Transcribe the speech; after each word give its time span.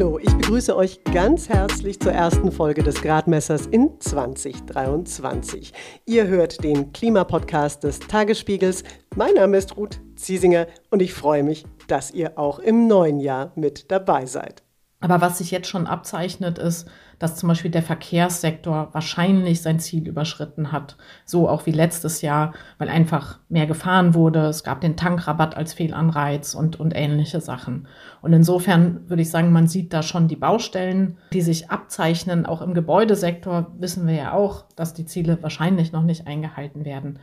Hallo, 0.00 0.18
ich 0.18 0.32
begrüße 0.34 0.74
euch 0.74 1.04
ganz 1.04 1.50
herzlich 1.50 2.00
zur 2.00 2.12
ersten 2.12 2.50
Folge 2.52 2.82
des 2.82 3.02
Gradmessers 3.02 3.66
in 3.66 4.00
2023. 4.00 5.74
Ihr 6.06 6.26
hört 6.26 6.64
den 6.64 6.94
Klimapodcast 6.94 7.84
des 7.84 7.98
Tagesspiegels. 7.98 8.82
Mein 9.14 9.34
Name 9.34 9.58
ist 9.58 9.76
Ruth 9.76 10.00
Ziesinger 10.16 10.68
und 10.88 11.02
ich 11.02 11.12
freue 11.12 11.42
mich, 11.42 11.66
dass 11.86 12.12
ihr 12.12 12.38
auch 12.38 12.60
im 12.60 12.86
neuen 12.86 13.20
Jahr 13.20 13.52
mit 13.56 13.90
dabei 13.90 14.24
seid. 14.24 14.62
Aber 15.00 15.20
was 15.20 15.36
sich 15.36 15.50
jetzt 15.50 15.68
schon 15.68 15.86
abzeichnet, 15.86 16.56
ist, 16.56 16.88
dass 17.20 17.36
zum 17.36 17.50
Beispiel 17.50 17.70
der 17.70 17.82
Verkehrssektor 17.82 18.88
wahrscheinlich 18.92 19.62
sein 19.62 19.78
Ziel 19.78 20.08
überschritten 20.08 20.72
hat. 20.72 20.96
So 21.24 21.48
auch 21.48 21.66
wie 21.66 21.70
letztes 21.70 22.22
Jahr, 22.22 22.54
weil 22.78 22.88
einfach 22.88 23.38
mehr 23.48 23.66
gefahren 23.66 24.14
wurde. 24.14 24.46
Es 24.46 24.64
gab 24.64 24.80
den 24.80 24.96
Tankrabatt 24.96 25.56
als 25.56 25.74
Fehlanreiz 25.74 26.54
und, 26.54 26.80
und 26.80 26.96
ähnliche 26.96 27.40
Sachen. 27.40 27.86
Und 28.22 28.32
insofern 28.32 29.08
würde 29.08 29.22
ich 29.22 29.30
sagen, 29.30 29.52
man 29.52 29.68
sieht 29.68 29.92
da 29.92 30.02
schon 30.02 30.28
die 30.28 30.36
Baustellen, 30.36 31.18
die 31.32 31.42
sich 31.42 31.70
abzeichnen. 31.70 32.46
Auch 32.46 32.62
im 32.62 32.72
Gebäudesektor 32.72 33.70
wissen 33.78 34.06
wir 34.06 34.14
ja 34.14 34.32
auch, 34.32 34.64
dass 34.74 34.94
die 34.94 35.04
Ziele 35.04 35.42
wahrscheinlich 35.42 35.92
noch 35.92 36.02
nicht 36.02 36.26
eingehalten 36.26 36.86
werden. 36.86 37.18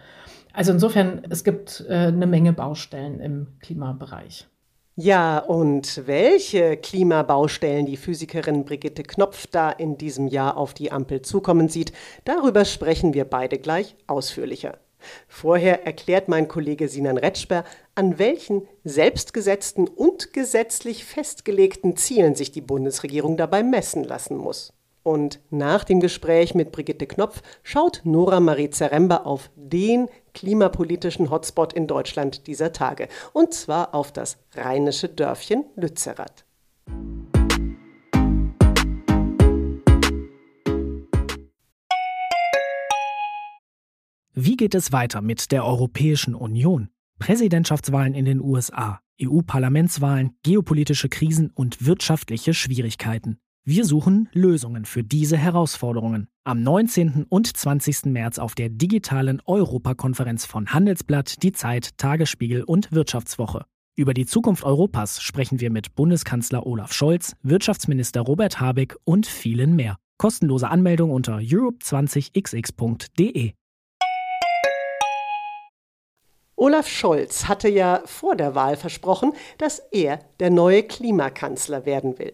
Also 0.54 0.72
insofern, 0.72 1.24
es 1.30 1.44
gibt 1.44 1.84
äh, 1.90 2.08
eine 2.08 2.28
Menge 2.28 2.54
Baustellen 2.54 3.20
im 3.20 3.48
Klimabereich. 3.62 4.48
Ja, 5.00 5.38
und 5.38 6.08
welche 6.08 6.76
Klimabaustellen 6.76 7.86
die 7.86 7.98
Physikerin 7.98 8.66
Brigitte 8.66 9.04
Knopf 9.04 9.46
da 9.46 9.70
in 9.70 9.96
diesem 10.00 10.26
Jahr 10.26 10.58
auf 10.58 10.74
die 10.74 10.92
Ampel 10.92 11.22
zukommen 11.22 11.70
sieht, 11.70 11.92
darüber 12.26 12.66
sprechen 12.66 13.14
wir 13.14 13.26
beide 13.26 13.60
gleich 13.60 13.96
ausführlicher. 14.08 14.80
Vorher 15.28 15.86
erklärt 15.86 16.30
mein 16.30 16.48
Kollege 16.48 16.88
Sinan 16.88 17.20
Retschber, 17.20 17.64
an 17.94 18.18
welchen 18.18 18.68
selbstgesetzten 18.86 19.88
und 19.88 20.34
gesetzlich 20.34 21.06
festgelegten 21.06 21.96
Zielen 21.96 22.34
sich 22.34 22.52
die 22.52 22.62
Bundesregierung 22.62 23.38
dabei 23.38 23.62
messen 23.62 24.04
lassen 24.04 24.36
muss. 24.36 24.74
Und 25.08 25.40
nach 25.52 25.86
dem 25.86 26.02
Gespräch 26.02 26.54
mit 26.54 26.74
Brigitte 26.74 27.08
Knopf 27.08 27.42
schaut 27.64 28.02
Nora 28.04 28.42
Marie 28.42 28.72
Zeremba 28.72 29.20
auf 29.20 29.50
den 29.56 30.10
klimapolitischen 30.34 31.30
Hotspot 31.30 31.72
in 31.72 31.88
Deutschland 31.88 32.46
dieser 32.46 32.74
Tage, 32.74 33.08
und 33.32 33.54
zwar 33.54 33.96
auf 33.96 34.12
das 34.12 34.38
rheinische 34.54 35.08
Dörfchen 35.08 35.64
Lützerath. 35.78 36.44
Wie 44.34 44.58
geht 44.58 44.76
es 44.76 44.92
weiter 44.92 45.22
mit 45.22 45.54
der 45.54 45.64
Europäischen 45.64 46.36
Union? 46.36 46.90
Präsidentschaftswahlen 47.18 48.14
in 48.14 48.26
den 48.26 48.42
USA, 48.42 49.00
EU-Parlamentswahlen, 49.22 50.36
geopolitische 50.44 51.08
Krisen 51.08 51.50
und 51.56 51.86
wirtschaftliche 51.86 52.54
Schwierigkeiten. 52.54 53.40
Wir 53.70 53.84
suchen 53.84 54.30
Lösungen 54.32 54.86
für 54.86 55.04
diese 55.04 55.36
Herausforderungen. 55.36 56.30
Am 56.46 56.64
19. 56.64 57.26
und 57.28 57.58
20. 57.58 58.06
März 58.06 58.40
auf 58.40 58.56
der 58.56 58.70
digitalen 58.70 59.42
Europakonferenz 59.46 60.46
von 60.46 60.68
Handelsblatt, 60.68 61.44
Die 61.44 61.52
Zeit, 61.52 61.98
Tagesspiegel 61.98 62.64
und 62.64 62.94
Wirtschaftswoche. 62.94 63.66
Über 63.98 64.14
die 64.14 64.26
Zukunft 64.26 64.64
Europas 64.64 65.22
sprechen 65.22 65.60
wir 65.60 65.70
mit 65.70 65.96
Bundeskanzler 65.96 66.66
Olaf 66.66 66.94
Scholz, 66.94 67.36
Wirtschaftsminister 67.44 68.22
Robert 68.22 68.62
Habeck 68.62 68.96
und 69.04 69.28
vielen 69.28 69.76
mehr. 69.76 69.98
Kostenlose 70.18 70.70
Anmeldung 70.70 71.12
unter 71.12 71.40
europe20xx.de. 71.40 73.52
Olaf 76.56 76.88
Scholz 76.88 77.50
hatte 77.50 77.68
ja 77.68 78.02
vor 78.06 78.38
der 78.38 78.56
Wahl 78.56 78.78
versprochen, 78.78 79.34
dass 79.58 79.80
er 79.92 80.22
der 80.40 80.52
neue 80.52 80.84
Klimakanzler 80.84 81.86
werden 81.86 82.18
will. 82.18 82.32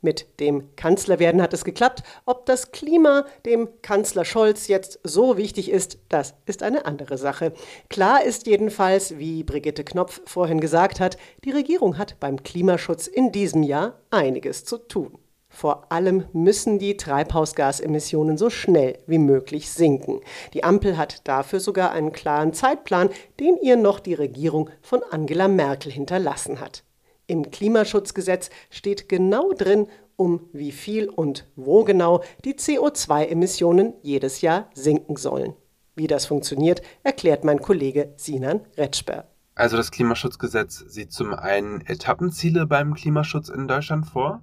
Mit 0.00 0.40
dem 0.40 0.74
Kanzlerwerden 0.76 1.42
hat 1.42 1.52
es 1.52 1.64
geklappt. 1.64 2.02
Ob 2.24 2.46
das 2.46 2.72
Klima 2.72 3.26
dem 3.44 3.68
Kanzler 3.82 4.24
Scholz 4.24 4.68
jetzt 4.68 5.00
so 5.02 5.36
wichtig 5.36 5.70
ist, 5.70 5.98
das 6.08 6.34
ist 6.46 6.62
eine 6.62 6.86
andere 6.86 7.18
Sache. 7.18 7.52
Klar 7.88 8.24
ist 8.24 8.46
jedenfalls, 8.46 9.18
wie 9.18 9.44
Brigitte 9.44 9.84
Knopf 9.84 10.20
vorhin 10.26 10.60
gesagt 10.60 11.00
hat, 11.00 11.16
die 11.44 11.50
Regierung 11.50 11.98
hat 11.98 12.18
beim 12.20 12.42
Klimaschutz 12.42 13.06
in 13.06 13.32
diesem 13.32 13.62
Jahr 13.62 14.00
einiges 14.10 14.64
zu 14.64 14.78
tun. 14.78 15.18
Vor 15.48 15.90
allem 15.90 16.26
müssen 16.34 16.78
die 16.78 16.98
Treibhausgasemissionen 16.98 18.36
so 18.36 18.50
schnell 18.50 18.98
wie 19.06 19.18
möglich 19.18 19.70
sinken. 19.70 20.20
Die 20.52 20.64
Ampel 20.64 20.98
hat 20.98 21.26
dafür 21.26 21.60
sogar 21.60 21.92
einen 21.92 22.12
klaren 22.12 22.52
Zeitplan, 22.52 23.08
den 23.40 23.56
ihr 23.62 23.76
noch 23.76 24.00
die 24.00 24.12
Regierung 24.12 24.68
von 24.82 25.02
Angela 25.10 25.48
Merkel 25.48 25.90
hinterlassen 25.90 26.60
hat. 26.60 26.82
Im 27.28 27.50
Klimaschutzgesetz 27.50 28.50
steht 28.70 29.08
genau 29.08 29.52
drin, 29.52 29.88
um 30.14 30.48
wie 30.52 30.70
viel 30.70 31.08
und 31.08 31.46
wo 31.56 31.82
genau 31.82 32.22
die 32.44 32.54
CO2-Emissionen 32.54 33.94
jedes 34.02 34.42
Jahr 34.42 34.70
sinken 34.74 35.16
sollen. 35.16 35.54
Wie 35.96 36.06
das 36.06 36.26
funktioniert, 36.26 36.82
erklärt 37.02 37.42
mein 37.42 37.60
Kollege 37.60 38.12
Sinan 38.16 38.60
Retschber. 38.76 39.24
Also 39.56 39.76
das 39.76 39.90
Klimaschutzgesetz 39.90 40.84
sieht 40.86 41.12
zum 41.12 41.34
einen 41.34 41.80
Etappenziele 41.80 42.66
beim 42.66 42.94
Klimaschutz 42.94 43.48
in 43.48 43.66
Deutschland 43.66 44.06
vor. 44.06 44.42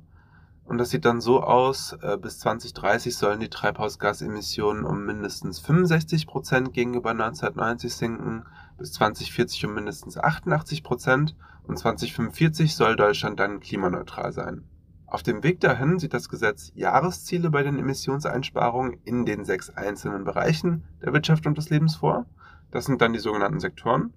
Und 0.65 0.77
das 0.77 0.89
sieht 0.89 1.05
dann 1.05 1.21
so 1.21 1.41
aus, 1.41 1.95
äh, 2.01 2.17
bis 2.17 2.39
2030 2.39 3.15
sollen 3.15 3.39
die 3.39 3.49
Treibhausgasemissionen 3.49 4.85
um 4.85 5.05
mindestens 5.05 5.59
65 5.59 6.25
Prozent 6.25 6.73
gegenüber 6.73 7.11
1990 7.11 7.93
sinken, 7.93 8.45
bis 8.77 8.93
2040 8.93 9.65
um 9.67 9.73
mindestens 9.75 10.17
88 10.17 10.83
Prozent 10.83 11.35
und 11.67 11.77
2045 11.77 12.75
soll 12.75 12.95
Deutschland 12.95 13.39
dann 13.39 13.59
klimaneutral 13.59 14.31
sein. 14.33 14.63
Auf 15.05 15.21
dem 15.21 15.43
Weg 15.43 15.59
dahin 15.59 15.99
sieht 15.99 16.13
das 16.13 16.27
Gesetz 16.27 16.71
Jahresziele 16.73 17.51
bei 17.51 17.61
den 17.61 17.77
Emissionseinsparungen 17.77 18.97
in 19.03 19.25
den 19.25 19.45
sechs 19.45 19.69
einzelnen 19.69 20.23
Bereichen 20.23 20.83
der 21.03 21.13
Wirtschaft 21.13 21.45
und 21.45 21.57
des 21.57 21.69
Lebens 21.69 21.95
vor. 21.95 22.25
Das 22.71 22.85
sind 22.85 22.99
dann 22.99 23.13
die 23.13 23.19
sogenannten 23.19 23.59
Sektoren. 23.59 24.13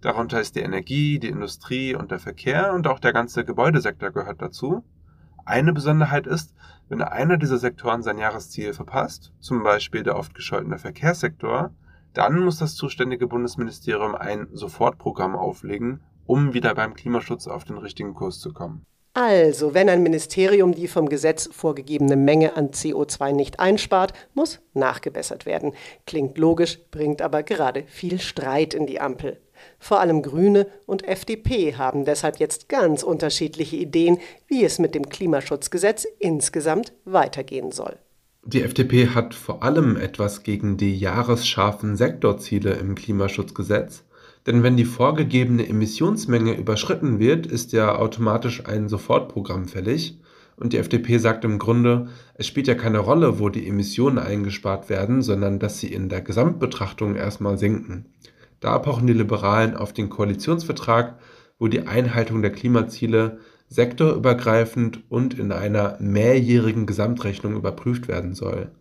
Darunter 0.00 0.40
ist 0.40 0.56
die 0.56 0.60
Energie, 0.60 1.20
die 1.20 1.28
Industrie 1.28 1.94
und 1.94 2.10
der 2.10 2.18
Verkehr 2.18 2.72
und 2.72 2.88
auch 2.88 2.98
der 2.98 3.12
ganze 3.12 3.44
Gebäudesektor 3.44 4.10
gehört 4.10 4.42
dazu. 4.42 4.82
Eine 5.44 5.72
Besonderheit 5.72 6.26
ist, 6.26 6.54
wenn 6.88 7.02
einer 7.02 7.36
dieser 7.36 7.58
Sektoren 7.58 8.02
sein 8.02 8.18
Jahresziel 8.18 8.72
verpasst, 8.72 9.32
zum 9.38 9.62
Beispiel 9.62 10.02
der 10.02 10.16
oft 10.16 10.34
gescholtene 10.34 10.78
Verkehrssektor, 10.78 11.72
dann 12.12 12.40
muss 12.40 12.58
das 12.58 12.74
zuständige 12.74 13.28
Bundesministerium 13.28 14.16
ein 14.16 14.48
Sofortprogramm 14.52 15.36
auflegen, 15.36 16.00
um 16.30 16.54
wieder 16.54 16.76
beim 16.76 16.94
Klimaschutz 16.94 17.48
auf 17.48 17.64
den 17.64 17.76
richtigen 17.76 18.14
Kurs 18.14 18.38
zu 18.38 18.52
kommen. 18.52 18.86
Also, 19.12 19.74
wenn 19.74 19.88
ein 19.88 20.04
Ministerium 20.04 20.72
die 20.72 20.86
vom 20.86 21.08
Gesetz 21.08 21.48
vorgegebene 21.50 22.14
Menge 22.14 22.56
an 22.56 22.70
CO2 22.70 23.32
nicht 23.32 23.58
einspart, 23.58 24.12
muss 24.34 24.60
nachgebessert 24.72 25.46
werden. 25.46 25.72
Klingt 26.06 26.38
logisch, 26.38 26.78
bringt 26.92 27.20
aber 27.20 27.42
gerade 27.42 27.82
viel 27.88 28.20
Streit 28.20 28.72
in 28.72 28.86
die 28.86 29.00
Ampel. 29.00 29.40
Vor 29.80 29.98
allem 29.98 30.22
Grüne 30.22 30.68
und 30.86 31.06
FDP 31.06 31.74
haben 31.74 32.04
deshalb 32.04 32.38
jetzt 32.38 32.68
ganz 32.68 33.02
unterschiedliche 33.02 33.76
Ideen, 33.76 34.18
wie 34.46 34.64
es 34.64 34.78
mit 34.78 34.94
dem 34.94 35.08
Klimaschutzgesetz 35.08 36.06
insgesamt 36.20 36.92
weitergehen 37.04 37.72
soll. 37.72 37.96
Die 38.44 38.62
FDP 38.62 39.08
hat 39.08 39.34
vor 39.34 39.64
allem 39.64 39.96
etwas 39.96 40.44
gegen 40.44 40.76
die 40.76 40.96
jahresscharfen 40.96 41.96
Sektorziele 41.96 42.74
im 42.74 42.94
Klimaschutzgesetz 42.94 44.04
denn 44.46 44.62
wenn 44.62 44.76
die 44.76 44.84
vorgegebene 44.84 45.68
Emissionsmenge 45.68 46.56
überschritten 46.56 47.18
wird, 47.18 47.46
ist 47.46 47.72
ja 47.72 47.96
automatisch 47.96 48.66
ein 48.66 48.88
Sofortprogramm 48.88 49.66
fällig. 49.68 50.18
Und 50.56 50.72
die 50.72 50.78
FDP 50.78 51.18
sagt 51.18 51.44
im 51.44 51.58
Grunde, 51.58 52.08
es 52.34 52.46
spielt 52.46 52.66
ja 52.66 52.74
keine 52.74 52.98
Rolle, 52.98 53.38
wo 53.38 53.48
die 53.48 53.66
Emissionen 53.66 54.18
eingespart 54.18 54.90
werden, 54.90 55.22
sondern 55.22 55.58
dass 55.58 55.78
sie 55.78 55.92
in 55.92 56.08
der 56.08 56.20
Gesamtbetrachtung 56.20 57.16
erstmal 57.16 57.56
sinken. 57.56 58.06
Da 58.60 58.78
pochen 58.78 59.06
die 59.06 59.14
Liberalen 59.14 59.74
auf 59.74 59.94
den 59.94 60.10
Koalitionsvertrag, 60.10 61.18
wo 61.58 61.68
die 61.68 61.86
Einhaltung 61.86 62.42
der 62.42 62.52
Klimaziele 62.52 63.38
sektorübergreifend 63.68 65.04
und 65.08 65.38
in 65.38 65.52
einer 65.52 65.96
mehrjährigen 66.00 66.86
Gesamtrechnung 66.86 67.56
überprüft 67.56 68.08
werden 68.08 68.34
soll. 68.34 68.72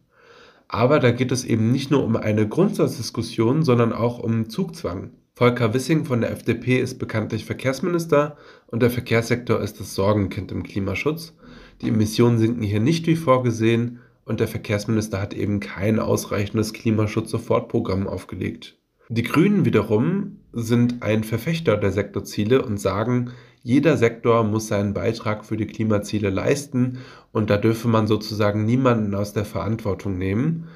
Aber 0.67 0.99
da 0.99 1.11
geht 1.11 1.31
es 1.31 1.45
eben 1.45 1.71
nicht 1.71 1.91
nur 1.91 2.03
um 2.03 2.15
eine 2.15 2.47
Grundsatzdiskussion, 2.47 3.63
sondern 3.63 3.93
auch 3.93 4.19
um 4.19 4.49
Zugzwang. 4.49 5.11
Volker 5.39 5.73
Wissing 5.73 6.03
von 6.03 6.19
der 6.19 6.31
FDP 6.31 6.81
ist 6.81 6.99
bekanntlich 6.99 7.45
Verkehrsminister 7.45 8.35
und 8.67 8.81
der 8.81 8.89
Verkehrssektor 8.89 9.61
ist 9.61 9.79
das 9.79 9.95
Sorgenkind 9.95 10.51
im 10.51 10.63
Klimaschutz. 10.63 11.33
Die 11.81 11.87
Emissionen 11.87 12.37
sinken 12.37 12.61
hier 12.61 12.81
nicht 12.81 13.07
wie 13.07 13.15
vorgesehen 13.15 13.99
und 14.25 14.41
der 14.41 14.49
Verkehrsminister 14.49 15.21
hat 15.21 15.33
eben 15.33 15.61
kein 15.61 15.97
ausreichendes 15.97 16.73
Klimaschutz-Sofortprogramm 16.73 18.05
aufgelegt. 18.05 18.77
Die 19.07 19.23
Grünen 19.23 19.63
wiederum 19.63 20.41
sind 20.51 21.03
ein 21.03 21.23
Verfechter 21.23 21.77
der 21.77 21.93
Sektorziele 21.93 22.61
und 22.61 22.77
sagen, 22.77 23.31
jeder 23.63 23.95
Sektor 23.95 24.43
muss 24.43 24.67
seinen 24.67 24.93
Beitrag 24.93 25.45
für 25.45 25.55
die 25.55 25.67
Klimaziele 25.67 26.31
leisten 26.31 26.97
und 27.31 27.49
da 27.49 27.55
dürfe 27.55 27.87
man 27.87 28.07
sozusagen 28.07 28.65
niemanden 28.65 29.15
aus 29.15 29.31
der 29.31 29.45
Verantwortung 29.45 30.17
nehmen. 30.17 30.67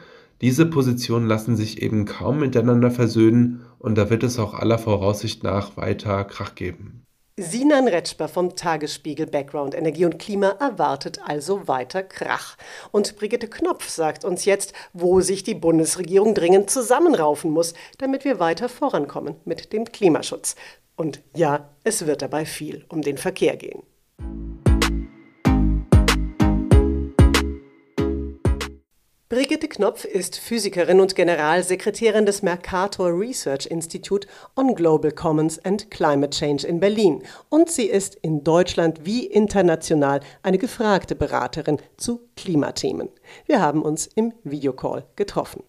Diese 0.43 0.65
Positionen 0.65 1.25
lassen 1.25 1.55
sich 1.55 1.81
eben 1.81 2.03
kaum 2.03 2.39
miteinander 2.41 2.91
versöhnen 2.91 3.65
und 3.79 3.97
da 3.97 4.09
wird 4.09 4.23
es 4.23 4.37
auch 4.37 4.53
aller 4.53 4.77
Voraussicht 4.77 5.41
nach 5.41 5.77
weiter 5.77 6.25
Krach 6.25 6.53
geben. 6.53 7.05
Sinan 7.37 7.87
Retschber 7.87 8.27
vom 8.27 8.53
Tagesspiegel 8.53 9.25
Background 9.25 9.73
Energie 9.73 10.03
und 10.03 10.19
Klima 10.19 10.49
erwartet 10.59 11.21
also 11.25 11.69
weiter 11.69 12.03
Krach. 12.03 12.57
Und 12.91 13.15
Brigitte 13.15 13.47
Knopf 13.47 13.87
sagt 13.87 14.25
uns 14.25 14.43
jetzt, 14.43 14.73
wo 14.91 15.21
sich 15.21 15.43
die 15.43 15.55
Bundesregierung 15.55 16.35
dringend 16.35 16.69
zusammenraufen 16.69 17.49
muss, 17.49 17.73
damit 17.97 18.25
wir 18.25 18.41
weiter 18.41 18.67
vorankommen 18.67 19.35
mit 19.45 19.71
dem 19.71 19.85
Klimaschutz. 19.85 20.57
Und 20.97 21.21
ja, 21.33 21.69
es 21.85 22.05
wird 22.05 22.21
dabei 22.21 22.45
viel 22.45 22.83
um 22.89 23.01
den 23.01 23.17
Verkehr 23.17 23.55
gehen. 23.55 23.83
Brigitte 29.33 29.67
Knopf 29.67 30.05
ist 30.05 30.37
Physikerin 30.37 30.99
und 30.99 31.15
Generalsekretärin 31.15 32.27
des 32.27 32.43
Mercator 32.43 33.09
Research 33.19 33.65
Institute 33.65 34.27
on 34.55 34.75
Global 34.75 35.11
Commons 35.11 35.57
and 35.65 35.89
Climate 35.89 36.37
Change 36.37 36.67
in 36.67 36.79
Berlin. 36.79 37.23
Und 37.49 37.71
sie 37.71 37.87
ist 37.87 38.13
in 38.13 38.43
Deutschland 38.43 39.07
wie 39.07 39.25
international 39.25 40.19
eine 40.43 40.59
gefragte 40.59 41.15
Beraterin 41.15 41.79
zu 41.97 42.29
Klimathemen. 42.35 43.09
Wir 43.47 43.59
haben 43.59 43.81
uns 43.81 44.05
im 44.05 44.33
Videocall 44.43 45.03
getroffen. 45.15 45.63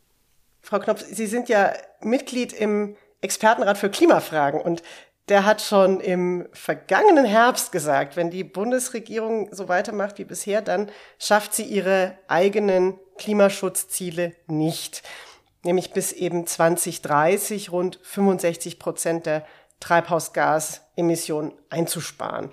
Frau 0.61 0.79
Knopf, 0.79 1.03
Sie 1.03 1.27
sind 1.27 1.49
ja 1.49 1.73
Mitglied 2.03 2.53
im 2.53 2.97
Expertenrat 3.23 3.79
für 3.79 3.89
Klimafragen 3.89 4.61
und 4.61 4.83
der 5.31 5.47
hat 5.47 5.63
schon 5.63 6.01
im 6.01 6.49
vergangenen 6.53 7.25
Herbst 7.25 7.73
gesagt, 7.73 8.15
wenn 8.15 8.31
die 8.31 8.45
Bundesregierung 8.45 9.49
so 9.53 9.69
weitermacht 9.69 10.19
wie 10.19 10.25
bisher, 10.25 10.61
dann 10.61 10.91
schafft 11.19 11.55
sie 11.55 11.65
ihre 11.65 12.19
eigenen 12.29 12.99
Klimaschutzziele 13.19 14.35
nicht. 14.47 15.03
Nämlich 15.63 15.93
bis 15.93 16.13
eben 16.13 16.47
2030 16.47 17.73
rund 17.73 17.99
65 18.03 18.79
Prozent 18.79 19.27
der 19.27 19.47
Treibhausgasemissionen 19.81 21.53
einzusparen. 21.71 22.51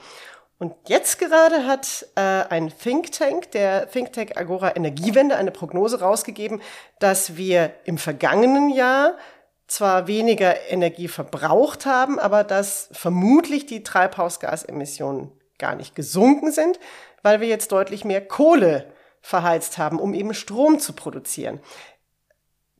Und 0.62 0.76
jetzt 0.88 1.18
gerade 1.18 1.66
hat 1.66 2.06
äh, 2.16 2.22
ein 2.22 2.72
Think 2.78 3.12
Tank, 3.12 3.52
der 3.52 3.90
Think 3.90 4.14
Tank 4.14 4.38
Agora 4.38 4.76
Energiewende, 4.76 5.36
eine 5.36 5.50
Prognose 5.50 6.02
rausgegeben, 6.02 6.62
dass 7.00 7.36
wir 7.36 7.74
im 7.86 7.98
vergangenen 7.98 8.70
Jahr 8.70 9.18
zwar 9.66 10.06
weniger 10.06 10.70
Energie 10.70 11.08
verbraucht 11.08 11.86
haben, 11.88 12.20
aber 12.20 12.44
dass 12.44 12.90
vermutlich 12.92 13.66
die 13.66 13.82
Treibhausgasemissionen 13.82 15.32
gar 15.58 15.76
nicht 15.76 15.96
gesunken 15.96 16.52
sind, 16.52 16.80
weil 17.24 17.42
wir 17.42 17.48
jetzt 17.48 17.72
deutlich 17.72 18.06
mehr 18.06 18.22
Kohle 18.22 18.91
verheizt 19.22 19.78
haben, 19.78 20.00
um 20.00 20.14
eben 20.14 20.34
Strom 20.34 20.80
zu 20.80 20.94
produzieren. 20.94 21.60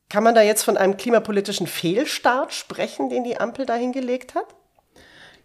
Kann 0.08 0.24
man 0.24 0.34
da 0.34 0.42
jetzt 0.42 0.62
von 0.62 0.76
einem 0.76 0.96
klimapolitischen 0.96 1.66
Fehlstart 1.66 2.52
sprechen, 2.52 3.08
den 3.08 3.24
die 3.24 3.38
Ampel 3.38 3.64
da 3.64 3.74
hingelegt 3.74 4.34
hat? 4.34 4.54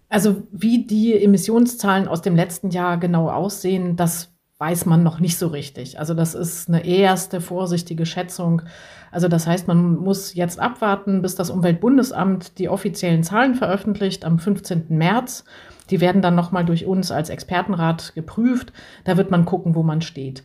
Also 0.09 0.44
wie 0.51 0.85
die 0.85 1.21
Emissionszahlen 1.21 2.07
aus 2.07 2.21
dem 2.21 2.35
letzten 2.35 2.69
Jahr 2.69 2.97
genau 2.97 3.29
aussehen, 3.29 3.95
das 3.95 4.33
weiß 4.57 4.85
man 4.85 5.03
noch 5.03 5.19
nicht 5.19 5.38
so 5.38 5.47
richtig. 5.47 5.99
Also 5.99 6.13
das 6.13 6.33
ist 6.33 6.67
eine 6.67 6.85
erste 6.85 7.41
vorsichtige 7.41 8.05
Schätzung. 8.05 8.63
Also 9.11 9.27
das 9.27 9.45
heißt, 9.45 9.67
man 9.67 9.95
muss 9.95 10.33
jetzt 10.33 10.59
abwarten, 10.59 11.21
bis 11.21 11.35
das 11.35 11.49
Umweltbundesamt 11.49 12.57
die 12.57 12.69
offiziellen 12.69 13.23
Zahlen 13.23 13.55
veröffentlicht 13.55 14.25
am 14.25 14.39
15. 14.39 14.85
März. 14.89 15.45
Die 15.91 16.01
werden 16.01 16.21
dann 16.21 16.35
nochmal 16.35 16.65
durch 16.65 16.85
uns 16.85 17.11
als 17.11 17.29
Expertenrat 17.29 18.15
geprüft. 18.15 18.73
Da 19.03 19.15
wird 19.15 19.31
man 19.31 19.45
gucken, 19.45 19.75
wo 19.75 19.83
man 19.83 20.01
steht. 20.01 20.44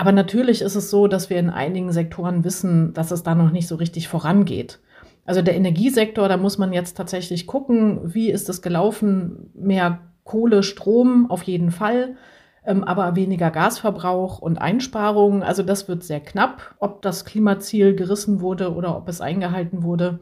Aber 0.00 0.12
natürlich 0.12 0.62
ist 0.62 0.76
es 0.76 0.88
so, 0.88 1.08
dass 1.08 1.28
wir 1.28 1.38
in 1.38 1.50
einigen 1.50 1.92
Sektoren 1.92 2.42
wissen, 2.42 2.94
dass 2.94 3.10
es 3.10 3.22
da 3.22 3.34
noch 3.34 3.50
nicht 3.50 3.68
so 3.68 3.76
richtig 3.76 4.08
vorangeht. 4.08 4.80
Also 5.26 5.42
der 5.42 5.54
Energiesektor, 5.54 6.26
da 6.26 6.38
muss 6.38 6.56
man 6.56 6.72
jetzt 6.72 6.96
tatsächlich 6.96 7.46
gucken, 7.46 8.00
wie 8.14 8.30
ist 8.30 8.48
es 8.48 8.62
gelaufen? 8.62 9.50
Mehr 9.54 10.00
Kohle, 10.24 10.62
Strom 10.62 11.30
auf 11.30 11.42
jeden 11.42 11.70
Fall 11.70 12.16
ähm, 12.64 12.84
aber 12.84 13.16
weniger 13.16 13.50
Gasverbrauch 13.50 14.38
und 14.38 14.58
Einsparungen. 14.58 15.42
Also 15.42 15.62
das 15.62 15.88
wird 15.88 16.02
sehr 16.02 16.20
knapp, 16.20 16.74
ob 16.78 17.02
das 17.02 17.24
Klimaziel 17.24 17.94
gerissen 17.94 18.40
wurde 18.40 18.74
oder 18.74 18.96
ob 18.96 19.08
es 19.08 19.20
eingehalten 19.20 19.82
wurde. 19.82 20.20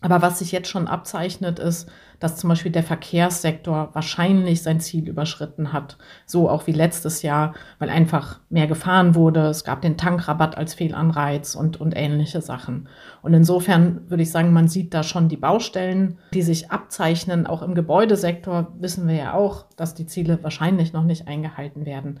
Aber 0.00 0.20
was 0.20 0.38
sich 0.38 0.52
jetzt 0.52 0.68
schon 0.68 0.86
abzeichnet, 0.86 1.58
ist, 1.58 1.88
dass 2.24 2.36
zum 2.36 2.48
Beispiel 2.48 2.72
der 2.72 2.82
Verkehrssektor 2.82 3.90
wahrscheinlich 3.92 4.62
sein 4.62 4.80
Ziel 4.80 5.06
überschritten 5.06 5.74
hat. 5.74 5.98
So 6.24 6.48
auch 6.48 6.66
wie 6.66 6.72
letztes 6.72 7.20
Jahr, 7.20 7.52
weil 7.78 7.90
einfach 7.90 8.40
mehr 8.48 8.66
gefahren 8.66 9.14
wurde. 9.14 9.48
Es 9.48 9.62
gab 9.62 9.82
den 9.82 9.98
Tankrabatt 9.98 10.56
als 10.56 10.72
Fehlanreiz 10.72 11.54
und, 11.54 11.78
und 11.78 11.92
ähnliche 11.94 12.40
Sachen. 12.40 12.88
Und 13.20 13.34
insofern 13.34 14.08
würde 14.08 14.22
ich 14.22 14.30
sagen, 14.30 14.54
man 14.54 14.68
sieht 14.68 14.94
da 14.94 15.02
schon 15.02 15.28
die 15.28 15.36
Baustellen, 15.36 16.18
die 16.32 16.40
sich 16.40 16.70
abzeichnen. 16.70 17.46
Auch 17.46 17.60
im 17.60 17.74
Gebäudesektor 17.74 18.72
wissen 18.78 19.06
wir 19.06 19.16
ja 19.16 19.34
auch, 19.34 19.66
dass 19.76 19.92
die 19.92 20.06
Ziele 20.06 20.38
wahrscheinlich 20.42 20.94
noch 20.94 21.04
nicht 21.04 21.28
eingehalten 21.28 21.84
werden. 21.84 22.20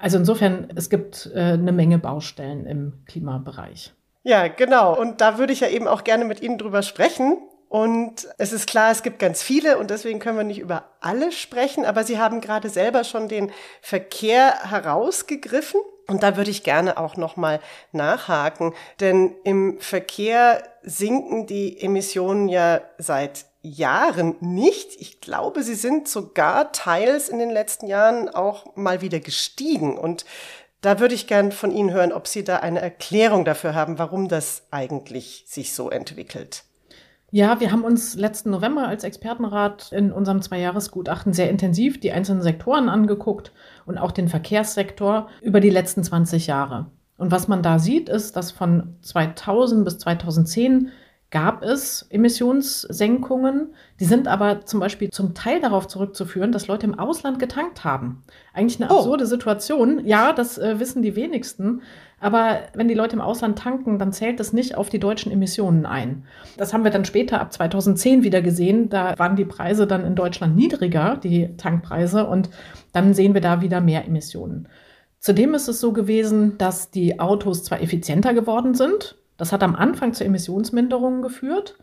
Also 0.00 0.18
insofern, 0.18 0.66
es 0.74 0.90
gibt 0.90 1.30
äh, 1.32 1.52
eine 1.52 1.70
Menge 1.70 2.00
Baustellen 2.00 2.66
im 2.66 2.94
Klimabereich. 3.06 3.94
Ja, 4.24 4.48
genau. 4.48 4.98
Und 5.00 5.20
da 5.20 5.38
würde 5.38 5.52
ich 5.52 5.60
ja 5.60 5.68
eben 5.68 5.86
auch 5.86 6.02
gerne 6.02 6.24
mit 6.24 6.42
Ihnen 6.42 6.58
drüber 6.58 6.82
sprechen. 6.82 7.38
Und 7.68 8.28
es 8.38 8.52
ist 8.52 8.68
klar, 8.68 8.92
es 8.92 9.02
gibt 9.02 9.18
ganz 9.18 9.42
viele 9.42 9.78
und 9.78 9.90
deswegen 9.90 10.18
können 10.20 10.38
wir 10.38 10.44
nicht 10.44 10.60
über 10.60 10.84
alle 11.00 11.32
sprechen, 11.32 11.84
aber 11.84 12.04
Sie 12.04 12.18
haben 12.18 12.40
gerade 12.40 12.68
selber 12.68 13.04
schon 13.04 13.28
den 13.28 13.50
Verkehr 13.80 14.70
herausgegriffen. 14.70 15.80
Und 16.06 16.22
da 16.22 16.36
würde 16.36 16.52
ich 16.52 16.62
gerne 16.62 16.98
auch 16.98 17.16
nochmal 17.16 17.60
nachhaken, 17.90 18.72
denn 19.00 19.34
im 19.42 19.80
Verkehr 19.80 20.62
sinken 20.82 21.46
die 21.46 21.80
Emissionen 21.80 22.48
ja 22.48 22.80
seit 22.96 23.46
Jahren 23.62 24.36
nicht. 24.38 25.00
Ich 25.00 25.20
glaube, 25.20 25.64
sie 25.64 25.74
sind 25.74 26.06
sogar 26.06 26.70
teils 26.70 27.28
in 27.28 27.40
den 27.40 27.50
letzten 27.50 27.88
Jahren 27.88 28.28
auch 28.28 28.76
mal 28.76 29.00
wieder 29.00 29.18
gestiegen. 29.18 29.98
Und 29.98 30.24
da 30.80 31.00
würde 31.00 31.14
ich 31.16 31.26
gern 31.26 31.50
von 31.50 31.72
Ihnen 31.72 31.92
hören, 31.92 32.12
ob 32.12 32.28
Sie 32.28 32.44
da 32.44 32.58
eine 32.58 32.80
Erklärung 32.80 33.44
dafür 33.44 33.74
haben, 33.74 33.98
warum 33.98 34.28
das 34.28 34.62
eigentlich 34.70 35.44
sich 35.48 35.74
so 35.74 35.90
entwickelt. 35.90 36.62
Ja, 37.32 37.58
wir 37.60 37.72
haben 37.72 37.84
uns 37.84 38.14
letzten 38.14 38.50
November 38.50 38.86
als 38.86 39.02
Expertenrat 39.02 39.90
in 39.92 40.12
unserem 40.12 40.42
Zweijahresgutachten 40.42 41.32
sehr 41.32 41.50
intensiv 41.50 41.98
die 41.98 42.12
einzelnen 42.12 42.42
Sektoren 42.42 42.88
angeguckt 42.88 43.52
und 43.84 43.98
auch 43.98 44.12
den 44.12 44.28
Verkehrssektor 44.28 45.28
über 45.42 45.60
die 45.60 45.70
letzten 45.70 46.04
20 46.04 46.46
Jahre. 46.46 46.86
Und 47.18 47.32
was 47.32 47.48
man 47.48 47.62
da 47.62 47.78
sieht, 47.78 48.08
ist, 48.08 48.36
dass 48.36 48.52
von 48.52 48.96
2000 49.02 49.84
bis 49.84 49.98
2010 49.98 50.92
gab 51.30 51.62
es 51.64 52.06
Emissionssenkungen. 52.10 53.74
Die 53.98 54.04
sind 54.04 54.28
aber 54.28 54.64
zum 54.64 54.78
Beispiel 54.78 55.10
zum 55.10 55.34
Teil 55.34 55.60
darauf 55.60 55.88
zurückzuführen, 55.88 56.52
dass 56.52 56.68
Leute 56.68 56.86
im 56.86 56.98
Ausland 56.98 57.38
getankt 57.38 57.84
haben. 57.84 58.22
Eigentlich 58.54 58.80
eine 58.80 58.92
oh. 58.92 58.98
absurde 58.98 59.24
oh. 59.24 59.28
Situation. 59.28 60.06
Ja, 60.06 60.32
das 60.32 60.58
äh, 60.58 60.78
wissen 60.78 61.02
die 61.02 61.16
wenigsten. 61.16 61.82
Aber 62.18 62.60
wenn 62.74 62.88
die 62.88 62.94
Leute 62.94 63.14
im 63.14 63.20
Ausland 63.20 63.58
tanken, 63.58 63.98
dann 63.98 64.12
zählt 64.12 64.40
das 64.40 64.52
nicht 64.52 64.74
auf 64.74 64.88
die 64.88 64.98
deutschen 64.98 65.30
Emissionen 65.30 65.84
ein. 65.84 66.24
Das 66.56 66.72
haben 66.72 66.82
wir 66.82 66.90
dann 66.90 67.04
später 67.04 67.40
ab 67.40 67.52
2010 67.52 68.22
wieder 68.22 68.40
gesehen. 68.40 68.88
Da 68.88 69.18
waren 69.18 69.36
die 69.36 69.44
Preise 69.44 69.86
dann 69.86 70.04
in 70.06 70.14
Deutschland 70.14 70.56
niedriger, 70.56 71.18
die 71.22 71.54
Tankpreise, 71.56 72.26
und 72.26 72.48
dann 72.92 73.12
sehen 73.12 73.34
wir 73.34 73.42
da 73.42 73.60
wieder 73.60 73.82
mehr 73.82 74.06
Emissionen. 74.06 74.68
Zudem 75.18 75.54
ist 75.54 75.68
es 75.68 75.80
so 75.80 75.92
gewesen, 75.92 76.56
dass 76.56 76.90
die 76.90 77.20
Autos 77.20 77.64
zwar 77.64 77.82
effizienter 77.82 78.32
geworden 78.32 78.74
sind, 78.74 79.16
das 79.36 79.52
hat 79.52 79.62
am 79.62 79.76
Anfang 79.76 80.14
zu 80.14 80.24
Emissionsminderungen 80.24 81.22
geführt. 81.22 81.76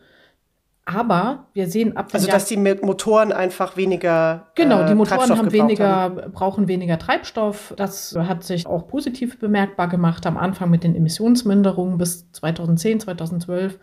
Aber 0.86 1.46
wir 1.54 1.66
sehen 1.68 1.96
ab 1.96 2.10
Also, 2.12 2.26
dass 2.26 2.44
die 2.44 2.58
Motoren 2.58 3.32
einfach 3.32 3.76
weniger. 3.76 4.48
Genau, 4.54 4.84
die 4.84 4.92
äh, 4.92 4.94
Motoren 4.94 5.30
haben 5.30 5.50
weniger, 5.50 5.88
haben. 5.88 6.32
brauchen 6.32 6.68
weniger 6.68 6.98
Treibstoff. 6.98 7.72
Das 7.76 8.14
hat 8.16 8.44
sich 8.44 8.66
auch 8.66 8.86
positiv 8.86 9.38
bemerkbar 9.38 9.88
gemacht 9.88 10.26
am 10.26 10.36
Anfang 10.36 10.70
mit 10.70 10.84
den 10.84 10.94
Emissionsminderungen 10.94 11.96
bis 11.96 12.30
2010, 12.32 13.00
2012. 13.00 13.78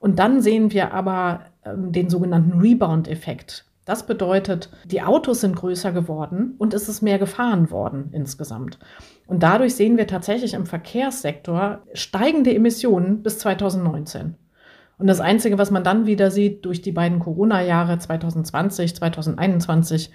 Und 0.00 0.18
dann 0.18 0.40
sehen 0.40 0.72
wir 0.72 0.92
aber 0.92 1.42
ähm, 1.64 1.92
den 1.92 2.10
sogenannten 2.10 2.60
Rebound-Effekt. 2.60 3.66
Das 3.84 4.06
bedeutet, 4.06 4.70
die 4.86 5.02
Autos 5.02 5.42
sind 5.42 5.56
größer 5.56 5.92
geworden 5.92 6.54
und 6.58 6.74
es 6.74 6.88
ist 6.88 7.02
mehr 7.02 7.18
gefahren 7.18 7.70
worden 7.70 8.10
insgesamt. 8.12 8.78
Und 9.26 9.42
dadurch 9.42 9.74
sehen 9.74 9.98
wir 9.98 10.06
tatsächlich 10.06 10.54
im 10.54 10.66
Verkehrssektor 10.66 11.82
steigende 11.92 12.54
Emissionen 12.54 13.22
bis 13.22 13.38
2019. 13.38 14.36
Und 14.98 15.06
das 15.08 15.20
Einzige, 15.20 15.58
was 15.58 15.70
man 15.70 15.84
dann 15.84 16.06
wieder 16.06 16.30
sieht 16.30 16.64
durch 16.64 16.82
die 16.82 16.92
beiden 16.92 17.18
Corona-Jahre 17.18 17.98
2020, 17.98 18.94
2021, 18.94 20.10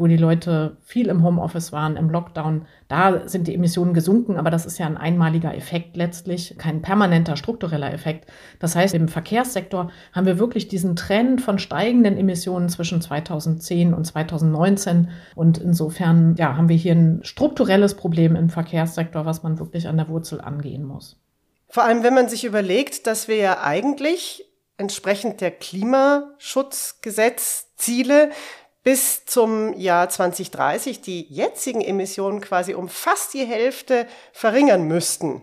wo 0.00 0.06
die 0.06 0.16
Leute 0.16 0.78
viel 0.80 1.08
im 1.08 1.22
Homeoffice 1.22 1.72
waren, 1.72 1.96
im 1.96 2.08
Lockdown, 2.08 2.62
da 2.88 3.28
sind 3.28 3.46
die 3.46 3.54
Emissionen 3.54 3.92
gesunken, 3.92 4.36
aber 4.38 4.50
das 4.50 4.64
ist 4.64 4.78
ja 4.78 4.86
ein 4.86 4.96
einmaliger 4.96 5.54
Effekt 5.54 5.96
letztlich, 5.96 6.54
kein 6.56 6.80
permanenter 6.80 7.36
struktureller 7.36 7.92
Effekt. 7.92 8.30
Das 8.58 8.74
heißt, 8.74 8.94
im 8.94 9.08
Verkehrssektor 9.08 9.90
haben 10.12 10.26
wir 10.26 10.38
wirklich 10.38 10.68
diesen 10.68 10.96
Trend 10.96 11.42
von 11.42 11.58
steigenden 11.58 12.16
Emissionen 12.16 12.70
zwischen 12.70 13.02
2010 13.02 13.92
und 13.92 14.04
2019 14.04 15.10
und 15.34 15.58
insofern 15.58 16.34
ja, 16.36 16.56
haben 16.56 16.70
wir 16.70 16.76
hier 16.76 16.94
ein 16.94 17.20
strukturelles 17.22 17.94
Problem 17.94 18.36
im 18.36 18.48
Verkehrssektor, 18.48 19.26
was 19.26 19.42
man 19.42 19.58
wirklich 19.58 19.86
an 19.86 19.98
der 19.98 20.08
Wurzel 20.08 20.40
angehen 20.40 20.84
muss. 20.84 21.20
Vor 21.70 21.84
allem, 21.84 22.02
wenn 22.02 22.14
man 22.14 22.28
sich 22.28 22.44
überlegt, 22.44 23.06
dass 23.06 23.28
wir 23.28 23.36
ja 23.36 23.62
eigentlich 23.62 24.44
entsprechend 24.76 25.40
der 25.40 25.52
Klimaschutzgesetzziele 25.52 28.32
bis 28.82 29.24
zum 29.24 29.78
Jahr 29.78 30.08
2030 30.08 31.00
die 31.00 31.32
jetzigen 31.32 31.80
Emissionen 31.80 32.40
quasi 32.40 32.74
um 32.74 32.88
fast 32.88 33.34
die 33.34 33.44
Hälfte 33.44 34.08
verringern 34.32 34.88
müssten. 34.88 35.42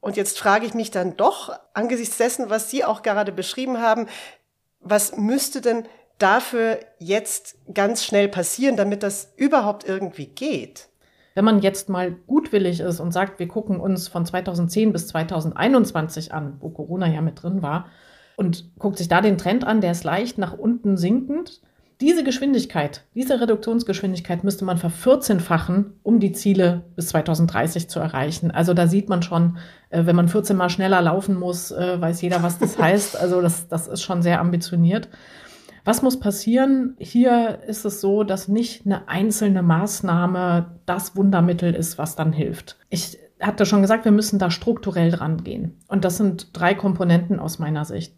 Und 0.00 0.16
jetzt 0.16 0.38
frage 0.38 0.64
ich 0.66 0.74
mich 0.74 0.92
dann 0.92 1.16
doch, 1.16 1.58
angesichts 1.74 2.18
dessen, 2.18 2.50
was 2.50 2.70
Sie 2.70 2.84
auch 2.84 3.02
gerade 3.02 3.32
beschrieben 3.32 3.80
haben, 3.80 4.06
was 4.80 5.16
müsste 5.16 5.60
denn 5.60 5.88
dafür 6.18 6.78
jetzt 6.98 7.56
ganz 7.72 8.04
schnell 8.04 8.28
passieren, 8.28 8.76
damit 8.76 9.02
das 9.02 9.32
überhaupt 9.36 9.84
irgendwie 9.84 10.26
geht? 10.26 10.88
Wenn 11.34 11.44
man 11.44 11.60
jetzt 11.60 11.88
mal 11.88 12.12
gutwillig 12.26 12.80
ist 12.80 13.00
und 13.00 13.12
sagt, 13.12 13.38
wir 13.38 13.48
gucken 13.48 13.80
uns 13.80 14.08
von 14.08 14.26
2010 14.26 14.92
bis 14.92 15.08
2021 15.08 16.32
an, 16.32 16.56
wo 16.60 16.70
Corona 16.70 17.08
ja 17.08 17.20
mit 17.20 17.42
drin 17.42 17.62
war, 17.62 17.86
und 18.36 18.70
guckt 18.78 18.98
sich 18.98 19.08
da 19.08 19.20
den 19.20 19.38
Trend 19.38 19.64
an, 19.64 19.80
der 19.80 19.92
ist 19.92 20.04
leicht 20.04 20.38
nach 20.38 20.56
unten 20.56 20.96
sinkend, 20.96 21.60
diese 22.02 22.24
Geschwindigkeit, 22.24 23.04
diese 23.14 23.40
Reduktionsgeschwindigkeit 23.40 24.42
müsste 24.42 24.64
man 24.64 24.76
vervierzehnfachen, 24.76 25.92
um 26.02 26.18
die 26.18 26.32
Ziele 26.32 26.82
bis 26.96 27.06
2030 27.08 27.88
zu 27.88 28.00
erreichen. 28.00 28.50
Also 28.50 28.74
da 28.74 28.88
sieht 28.88 29.08
man 29.08 29.22
schon, 29.22 29.58
äh, 29.90 30.04
wenn 30.04 30.16
man 30.16 30.28
14 30.28 30.56
Mal 30.56 30.68
schneller 30.68 31.00
laufen 31.00 31.38
muss, 31.38 31.70
äh, 31.70 32.00
weiß 32.00 32.20
jeder, 32.22 32.42
was 32.42 32.58
das 32.58 32.76
heißt. 32.82 33.16
Also 33.16 33.40
das, 33.40 33.68
das 33.68 33.86
ist 33.86 34.02
schon 34.02 34.20
sehr 34.20 34.40
ambitioniert. 34.40 35.08
Was 35.84 36.02
muss 36.02 36.20
passieren? 36.20 36.94
Hier 36.98 37.60
ist 37.66 37.84
es 37.84 38.00
so, 38.00 38.22
dass 38.22 38.46
nicht 38.46 38.86
eine 38.86 39.08
einzelne 39.08 39.62
Maßnahme 39.62 40.76
das 40.86 41.16
Wundermittel 41.16 41.74
ist, 41.74 41.98
was 41.98 42.14
dann 42.14 42.32
hilft. 42.32 42.78
Ich 42.88 43.18
hatte 43.40 43.66
schon 43.66 43.82
gesagt, 43.82 44.04
wir 44.04 44.12
müssen 44.12 44.38
da 44.38 44.50
strukturell 44.50 45.10
dran 45.10 45.42
gehen. 45.42 45.78
Und 45.88 46.04
das 46.04 46.16
sind 46.16 46.50
drei 46.52 46.74
Komponenten 46.74 47.40
aus 47.40 47.58
meiner 47.58 47.84
Sicht. 47.84 48.14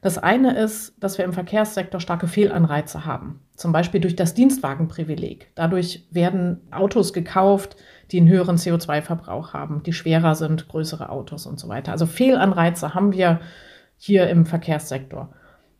Das 0.00 0.16
eine 0.16 0.56
ist, 0.56 0.94
dass 1.02 1.18
wir 1.18 1.24
im 1.24 1.32
Verkehrssektor 1.32 2.00
starke 2.00 2.28
Fehlanreize 2.28 3.04
haben, 3.04 3.40
zum 3.56 3.72
Beispiel 3.72 4.00
durch 4.00 4.14
das 4.14 4.34
Dienstwagenprivileg. 4.34 5.50
Dadurch 5.56 6.06
werden 6.10 6.60
Autos 6.70 7.12
gekauft, 7.12 7.76
die 8.12 8.18
einen 8.18 8.28
höheren 8.28 8.56
CO2-Verbrauch 8.56 9.54
haben, 9.54 9.82
die 9.82 9.92
schwerer 9.92 10.36
sind, 10.36 10.68
größere 10.68 11.08
Autos 11.08 11.46
und 11.46 11.58
so 11.58 11.68
weiter. 11.68 11.90
Also 11.90 12.06
Fehlanreize 12.06 12.94
haben 12.94 13.12
wir 13.12 13.40
hier 13.96 14.28
im 14.28 14.46
Verkehrssektor. 14.46 15.34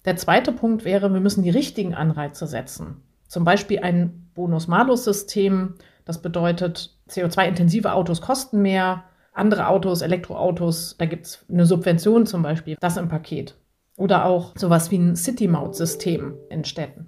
Der 0.05 0.17
zweite 0.17 0.53
Punkt 0.53 0.85
wäre, 0.85 1.13
wir 1.13 1.21
müssen 1.21 1.43
die 1.43 1.51
richtigen 1.51 1.95
Anreize 1.95 2.47
setzen. 2.47 3.03
Zum 3.27 3.45
Beispiel 3.45 3.81
ein 3.81 4.31
Bonus-Malus-System. 4.35 5.75
Das 6.05 6.23
bedeutet, 6.23 6.97
CO2-intensive 7.11 7.93
Autos 7.93 8.21
kosten 8.21 8.63
mehr, 8.63 9.05
andere 9.33 9.69
Autos, 9.69 10.03
Elektroautos, 10.03 10.97
da 10.99 11.07
gibt 11.07 11.27
es 11.27 11.45
eine 11.51 11.67
Subvention 11.67 12.27
zum 12.27 12.43
Beispiel, 12.43 12.77
das 12.81 12.97
im 12.97 13.09
Paket. 13.09 13.57
Oder 13.97 14.25
auch 14.25 14.53
sowas 14.57 14.91
wie 14.91 14.99
ein 14.99 15.17
City-Maut-System 15.17 16.35
in 16.51 16.65
Städten. 16.65 17.07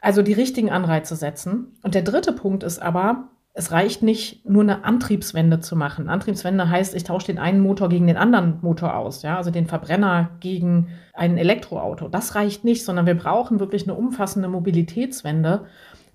Also 0.00 0.22
die 0.22 0.32
richtigen 0.32 0.70
Anreize 0.70 1.16
setzen. 1.16 1.76
Und 1.82 1.94
der 1.94 2.02
dritte 2.02 2.32
Punkt 2.32 2.62
ist 2.62 2.80
aber, 2.80 3.28
es 3.52 3.72
reicht 3.72 4.02
nicht, 4.02 4.48
nur 4.48 4.62
eine 4.62 4.84
Antriebswende 4.84 5.60
zu 5.60 5.74
machen. 5.74 6.08
Antriebswende 6.08 6.68
heißt, 6.68 6.94
ich 6.94 7.04
tausche 7.04 7.26
den 7.26 7.38
einen 7.38 7.60
Motor 7.60 7.88
gegen 7.88 8.06
den 8.06 8.16
anderen 8.16 8.58
Motor 8.62 8.96
aus, 8.96 9.22
ja, 9.22 9.36
also 9.36 9.50
den 9.50 9.66
Verbrenner 9.66 10.30
gegen 10.40 10.88
ein 11.14 11.36
Elektroauto. 11.36 12.08
Das 12.08 12.36
reicht 12.36 12.64
nicht, 12.64 12.84
sondern 12.84 13.06
wir 13.06 13.16
brauchen 13.16 13.58
wirklich 13.58 13.84
eine 13.84 13.94
umfassende 13.94 14.48
Mobilitätswende. 14.48 15.66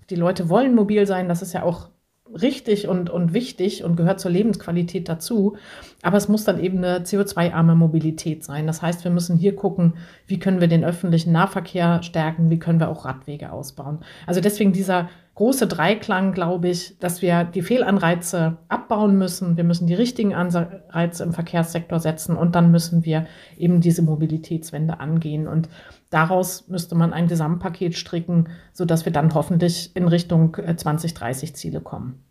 Die 0.08 0.16
Leute 0.16 0.48
wollen 0.48 0.74
mobil 0.74 1.06
sein, 1.06 1.28
das 1.28 1.42
ist 1.42 1.52
ja 1.52 1.62
auch 1.62 1.90
richtig 2.34 2.88
und, 2.88 3.10
und 3.10 3.32
wichtig 3.32 3.84
und 3.84 3.96
gehört 3.96 4.20
zur 4.20 4.30
Lebensqualität 4.30 5.08
dazu. 5.08 5.56
Aber 6.02 6.16
es 6.16 6.28
muss 6.28 6.44
dann 6.44 6.62
eben 6.62 6.78
eine 6.78 7.00
CO2-arme 7.00 7.74
Mobilität 7.74 8.44
sein. 8.44 8.66
Das 8.66 8.82
heißt, 8.82 9.04
wir 9.04 9.10
müssen 9.10 9.36
hier 9.36 9.56
gucken, 9.56 9.94
wie 10.26 10.38
können 10.38 10.60
wir 10.60 10.68
den 10.68 10.84
öffentlichen 10.84 11.32
Nahverkehr 11.32 12.02
stärken, 12.02 12.50
wie 12.50 12.58
können 12.58 12.80
wir 12.80 12.88
auch 12.88 13.04
Radwege 13.04 13.52
ausbauen. 13.52 14.00
Also 14.26 14.40
deswegen 14.40 14.72
dieser 14.72 15.08
große 15.36 15.66
Dreiklang, 15.66 16.32
glaube 16.32 16.68
ich, 16.68 16.98
dass 16.98 17.22
wir 17.22 17.44
die 17.44 17.62
Fehlanreize 17.62 18.56
abbauen 18.68 19.18
müssen. 19.18 19.56
Wir 19.56 19.64
müssen 19.64 19.86
die 19.86 19.94
richtigen 19.94 20.34
Anreize 20.34 21.22
im 21.22 21.32
Verkehrssektor 21.32 22.00
setzen 22.00 22.36
und 22.36 22.54
dann 22.54 22.70
müssen 22.70 23.04
wir 23.04 23.26
eben 23.58 23.80
diese 23.80 24.02
Mobilitätswende 24.02 24.98
angehen. 24.98 25.46
Und 25.46 25.68
daraus 26.16 26.66
müsste 26.68 26.94
man 26.94 27.12
ein 27.12 27.28
Gesamtpaket 27.28 27.96
stricken, 27.96 28.48
sodass 28.72 29.04
wir 29.04 29.12
dann 29.12 29.34
hoffentlich 29.34 29.94
in 29.94 30.08
Richtung 30.08 30.54
2030 30.54 31.50
äh, 31.50 31.52
Ziele 31.52 31.80
kommen. 31.82 32.24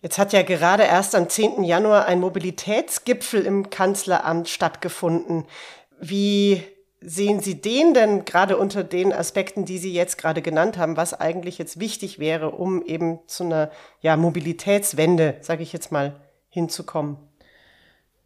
Jetzt 0.00 0.18
hat 0.18 0.32
ja 0.32 0.42
gerade 0.42 0.84
erst 0.84 1.16
am 1.16 1.28
10. 1.28 1.64
Januar 1.64 2.06
ein 2.06 2.20
Mobilitätsgipfel 2.20 3.44
im 3.44 3.70
Kanzleramt 3.70 4.48
stattgefunden. 4.48 5.44
Wie 6.00 6.62
sehen 7.00 7.40
Sie 7.40 7.60
den 7.60 7.94
denn 7.94 8.24
gerade 8.24 8.56
unter 8.56 8.84
den 8.84 9.12
Aspekten, 9.12 9.64
die 9.64 9.78
Sie 9.78 9.92
jetzt 9.92 10.16
gerade 10.16 10.40
genannt 10.40 10.78
haben, 10.78 10.96
was 10.96 11.14
eigentlich 11.14 11.58
jetzt 11.58 11.80
wichtig 11.80 12.20
wäre, 12.20 12.52
um 12.52 12.84
eben 12.84 13.18
zu 13.26 13.42
einer 13.42 13.72
ja, 14.00 14.16
Mobilitätswende, 14.16 15.38
sage 15.40 15.64
ich 15.64 15.72
jetzt 15.72 15.90
mal, 15.90 16.20
hinzukommen? 16.48 17.16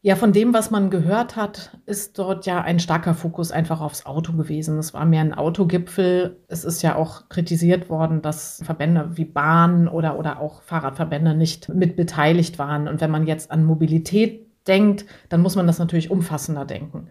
Ja, 0.03 0.17
von 0.17 0.33
dem, 0.33 0.55
was 0.55 0.71
man 0.71 0.89
gehört 0.89 1.37
hat, 1.37 1.77
ist 1.85 2.19
dort 2.19 2.47
ja 2.47 2.63
ein 2.63 2.81
starker 2.81 3.13
Fokus 3.13 3.53
einfach 3.53 3.83
aufs 3.83 4.07
Auto 4.07 4.33
gewesen. 4.33 4.79
Es 4.79 4.95
war 4.95 5.05
mehr 5.05 5.21
ein 5.21 5.35
Autogipfel. 5.35 6.39
Es 6.49 6.65
ist 6.65 6.81
ja 6.81 6.97
auch 6.97 7.29
kritisiert 7.29 7.91
worden, 7.91 8.23
dass 8.23 8.63
Verbände 8.65 9.11
wie 9.19 9.27
Bahn 9.27 9.89
oder, 9.89 10.19
oder 10.19 10.41
auch 10.41 10.63
Fahrradverbände 10.63 11.35
nicht 11.35 11.69
mit 11.69 11.97
beteiligt 11.97 12.59
waren. 12.59 12.89
Und 12.89 13.03
wenn 13.03 13.11
man 13.11 13.27
jetzt 13.27 13.51
an 13.51 13.65
Mobilität 13.65 14.47
denkt, 14.67 15.05
dann 15.29 15.43
muss 15.43 15.55
man 15.55 15.67
das 15.67 15.79
natürlich 15.79 16.11
umfassender 16.11 16.65
denken. 16.65 17.09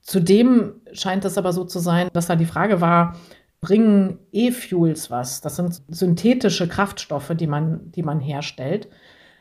Zudem 0.00 0.80
scheint 0.92 1.24
es 1.24 1.38
aber 1.38 1.52
so 1.52 1.64
zu 1.64 1.78
sein, 1.78 2.08
dass 2.12 2.26
da 2.26 2.34
die 2.34 2.44
Frage 2.44 2.80
war, 2.80 3.16
bringen 3.60 4.18
E-Fuels 4.32 5.12
was? 5.12 5.42
Das 5.42 5.56
sind 5.56 5.80
synthetische 5.86 6.66
Kraftstoffe, 6.66 7.32
die 7.36 7.46
man, 7.46 7.92
die 7.92 8.02
man 8.02 8.18
herstellt. 8.18 8.88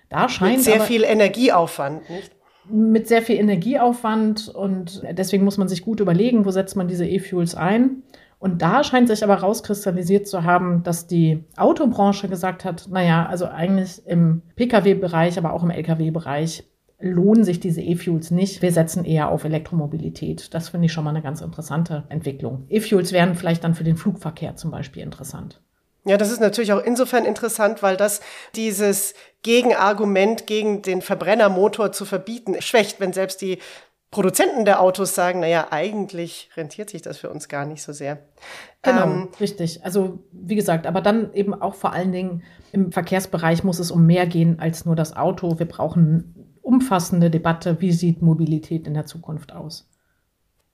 Da 0.10 0.30
scheint 0.30 0.58
mit 0.58 0.66
sehr 0.66 0.76
aber, 0.76 0.84
viel 0.84 1.04
Energieaufwand, 1.04 2.08
nicht? 2.12 2.32
Mit 2.70 3.08
sehr 3.08 3.22
viel 3.22 3.38
Energieaufwand 3.38 4.50
und 4.50 5.04
deswegen 5.12 5.44
muss 5.44 5.58
man 5.58 5.68
sich 5.68 5.82
gut 5.82 6.00
überlegen, 6.00 6.46
wo 6.46 6.52
setzt 6.52 6.76
man 6.76 6.88
diese 6.88 7.06
E-Fuels 7.06 7.56
ein. 7.56 8.04
Und 8.40 8.62
da 8.62 8.84
scheint 8.84 9.08
sich 9.08 9.24
aber 9.24 9.36
rauskristallisiert 9.36 10.28
zu 10.28 10.44
haben, 10.44 10.84
dass 10.84 11.08
die 11.08 11.46
Autobranche 11.56 12.28
gesagt 12.28 12.66
hat, 12.66 12.90
naja, 12.90 13.26
also 13.26 13.46
eigentlich 13.46 14.06
im 14.06 14.42
Pkw-Bereich, 14.58 15.38
aber 15.38 15.54
auch 15.54 15.64
im 15.64 15.70
Lkw-Bereich 15.70 16.66
lohnen 17.00 17.44
sich 17.44 17.60
diese 17.60 17.82
E-Fuels 17.82 18.32
nicht. 18.32 18.62
Wir 18.62 18.72
setzen 18.72 19.06
eher 19.06 19.30
auf 19.30 19.44
Elektromobilität. 19.44 20.54
Das 20.54 20.70
finde 20.70 20.86
ich 20.86 20.94
schon 20.94 21.04
mal 21.04 21.12
eine 21.12 21.22
ganz 21.22 21.42
interessante 21.42 22.04
Entwicklung. 22.10 22.66
E-Fuels 22.70 23.12
wären 23.12 23.36
vielleicht 23.36 23.64
dann 23.64 23.76
für 23.76 23.84
den 23.84 23.98
Flugverkehr 23.98 24.56
zum 24.56 24.72
Beispiel 24.72 25.04
interessant. 25.04 25.62
Ja, 26.06 26.18
das 26.18 26.32
ist 26.32 26.42
natürlich 26.42 26.74
auch 26.74 26.84
insofern 26.84 27.26
interessant, 27.26 27.82
weil 27.82 27.96
das 27.96 28.22
dieses 28.56 29.14
Gegenargument 29.42 30.48
gegen 30.48 30.82
den 30.82 31.02
Verbrennermotor 31.02 31.92
zu 31.92 32.06
verbieten 32.06 32.62
schwächt, 32.62 33.00
wenn 33.00 33.14
selbst 33.14 33.42
die 33.42 33.60
Produzenten 34.12 34.64
der 34.64 34.80
Autos 34.80 35.16
sagen, 35.16 35.40
naja, 35.40 35.68
eigentlich 35.72 36.50
rentiert 36.56 36.90
sich 36.90 37.02
das 37.02 37.18
für 37.18 37.30
uns 37.30 37.48
gar 37.48 37.66
nicht 37.66 37.82
so 37.82 37.94
sehr. 37.94 38.20
Genau, 38.84 39.06
ähm, 39.06 39.30
richtig. 39.40 39.84
Also 39.84 40.20
wie 40.32 40.56
gesagt, 40.56 40.86
aber 40.86 41.02
dann 41.02 41.34
eben 41.34 41.54
auch 41.54 41.74
vor 41.74 41.94
allen 41.94 42.12
Dingen 42.12 42.44
im 42.72 42.92
Verkehrsbereich 42.92 43.64
muss 43.64 43.80
es 43.80 43.90
um 43.90 44.06
mehr 44.06 44.28
gehen 44.28 44.60
als 44.60 44.86
nur 44.86 44.96
das 44.96 45.16
Auto. 45.16 45.58
Wir 45.58 45.68
brauchen 45.68 46.54
umfassende 46.62 47.32
Debatte, 47.32 47.82
wie 47.82 47.92
sieht 47.92 48.22
Mobilität 48.22 48.88
in 48.88 48.94
der 48.94 49.06
Zukunft 49.06 49.52
aus. 49.52 49.90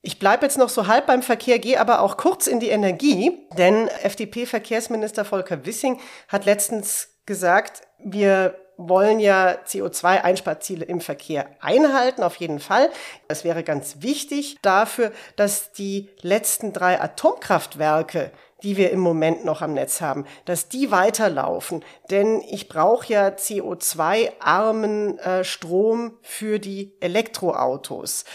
Ich 0.01 0.17
bleibe 0.17 0.45
jetzt 0.45 0.57
noch 0.57 0.69
so 0.69 0.87
halb 0.87 1.07
beim 1.07 1.21
Verkehr, 1.21 1.59
gehe 1.59 1.79
aber 1.79 2.01
auch 2.01 2.15
kurz 2.15 2.47
in 2.47 2.59
die 2.59 2.69
Energie, 2.69 3.45
denn 3.57 3.87
FDP-Verkehrsminister 3.87 5.25
Volker 5.25 5.65
Wissing 5.65 5.99
hat 6.29 6.45
letztens 6.45 7.09
gesagt, 7.25 7.81
wir 7.97 8.55
wollen 8.77 9.19
ja 9.19 9.57
CO2-Einsparziele 9.67 10.85
im 10.85 11.01
Verkehr 11.01 11.49
einhalten, 11.59 12.23
auf 12.23 12.37
jeden 12.37 12.61
Fall. 12.61 12.89
Es 13.27 13.43
wäre 13.43 13.63
ganz 13.63 13.97
wichtig 13.99 14.57
dafür, 14.61 15.11
dass 15.35 15.73
die 15.73 16.09
letzten 16.21 16.71
drei 16.71 17.01
Atomkraftwerke 17.01 18.31
die 18.63 18.77
wir 18.77 18.91
im 18.91 18.99
Moment 18.99 19.45
noch 19.45 19.61
am 19.61 19.73
Netz 19.73 20.01
haben, 20.01 20.25
dass 20.45 20.69
die 20.69 20.91
weiterlaufen. 20.91 21.83
Denn 22.09 22.41
ich 22.41 22.67
brauche 22.67 23.07
ja 23.11 23.27
CO2-armen 23.29 25.19
äh, 25.19 25.43
Strom 25.43 26.17
für 26.21 26.59
die 26.59 26.93
Elektroautos. 26.99 28.25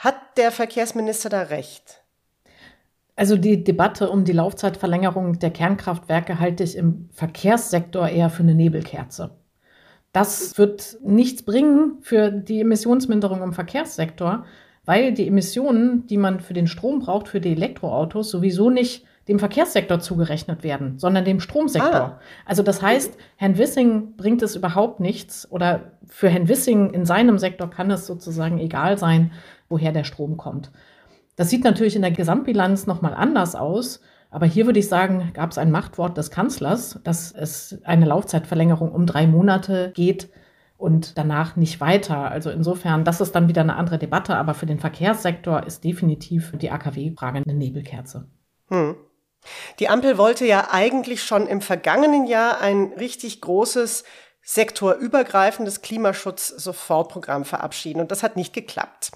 Hat 0.00 0.38
der 0.38 0.50
Verkehrsminister 0.50 1.28
da 1.28 1.42
recht? 1.42 2.02
Also 3.16 3.36
die 3.36 3.62
Debatte 3.62 4.08
um 4.08 4.24
die 4.24 4.32
Laufzeitverlängerung 4.32 5.38
der 5.38 5.50
Kernkraftwerke 5.50 6.40
halte 6.40 6.64
ich 6.64 6.74
im 6.74 7.10
Verkehrssektor 7.12 8.08
eher 8.08 8.30
für 8.30 8.42
eine 8.42 8.54
Nebelkerze. 8.54 9.36
Das 10.14 10.56
wird 10.56 10.96
nichts 11.04 11.42
bringen 11.42 11.98
für 12.00 12.30
die 12.30 12.62
Emissionsminderung 12.62 13.42
im 13.42 13.52
Verkehrssektor, 13.52 14.46
weil 14.86 15.12
die 15.12 15.28
Emissionen, 15.28 16.06
die 16.06 16.16
man 16.16 16.40
für 16.40 16.54
den 16.54 16.66
Strom 16.66 17.00
braucht, 17.00 17.28
für 17.28 17.42
die 17.42 17.52
Elektroautos, 17.52 18.30
sowieso 18.30 18.70
nicht 18.70 19.04
dem 19.28 19.38
Verkehrssektor 19.38 20.00
zugerechnet 20.00 20.64
werden, 20.64 20.98
sondern 20.98 21.26
dem 21.26 21.40
Stromsektor. 21.40 21.94
Ah. 21.94 22.20
Also 22.46 22.62
das 22.62 22.80
heißt, 22.80 23.18
Herrn 23.36 23.58
Wissing 23.58 24.16
bringt 24.16 24.40
es 24.40 24.56
überhaupt 24.56 24.98
nichts 24.98 25.46
oder 25.52 25.92
für 26.06 26.30
Herrn 26.30 26.48
Wissing 26.48 26.94
in 26.94 27.04
seinem 27.04 27.38
Sektor 27.38 27.68
kann 27.68 27.90
es 27.90 28.06
sozusagen 28.06 28.58
egal 28.58 28.96
sein, 28.96 29.30
woher 29.70 29.92
der 29.92 30.04
Strom 30.04 30.36
kommt. 30.36 30.70
Das 31.36 31.48
sieht 31.48 31.64
natürlich 31.64 31.96
in 31.96 32.02
der 32.02 32.10
Gesamtbilanz 32.10 32.86
nochmal 32.86 33.14
anders 33.14 33.54
aus, 33.54 34.00
Aber 34.30 34.46
hier 34.46 34.66
würde 34.66 34.78
ich 34.78 34.88
sagen, 34.88 35.30
gab 35.34 35.50
es 35.50 35.58
ein 35.58 35.70
Machtwort 35.72 36.16
des 36.16 36.30
Kanzlers, 36.30 37.00
dass 37.02 37.32
es 37.32 37.78
eine 37.84 38.06
Laufzeitverlängerung 38.06 38.92
um 38.92 39.06
drei 39.06 39.26
Monate 39.26 39.92
geht 39.94 40.30
und 40.76 41.18
danach 41.18 41.56
nicht 41.56 41.80
weiter. 41.80 42.30
Also 42.30 42.50
insofern, 42.50 43.04
das 43.04 43.20
ist 43.20 43.34
dann 43.34 43.48
wieder 43.48 43.60
eine 43.60 43.76
andere 43.76 43.98
Debatte, 43.98 44.36
aber 44.36 44.54
für 44.54 44.66
den 44.66 44.78
Verkehrssektor 44.78 45.66
ist 45.66 45.82
definitiv 45.82 46.52
die 46.56 46.70
AKW-Frage 46.70 47.42
eine 47.44 47.54
Nebelkerze. 47.54 48.28
Hm. 48.68 48.94
Die 49.78 49.88
Ampel 49.88 50.16
wollte 50.16 50.46
ja 50.46 50.68
eigentlich 50.70 51.22
schon 51.22 51.46
im 51.46 51.60
vergangenen 51.60 52.26
Jahr 52.26 52.60
ein 52.60 52.92
richtig 52.98 53.40
großes 53.40 54.04
sektorübergreifendes 54.42 55.82
Klimaschutz-Sofortprogramm 55.82 57.44
verabschieden 57.44 58.00
und 58.00 58.10
das 58.10 58.22
hat 58.22 58.36
nicht 58.36 58.52
geklappt. 58.52 59.12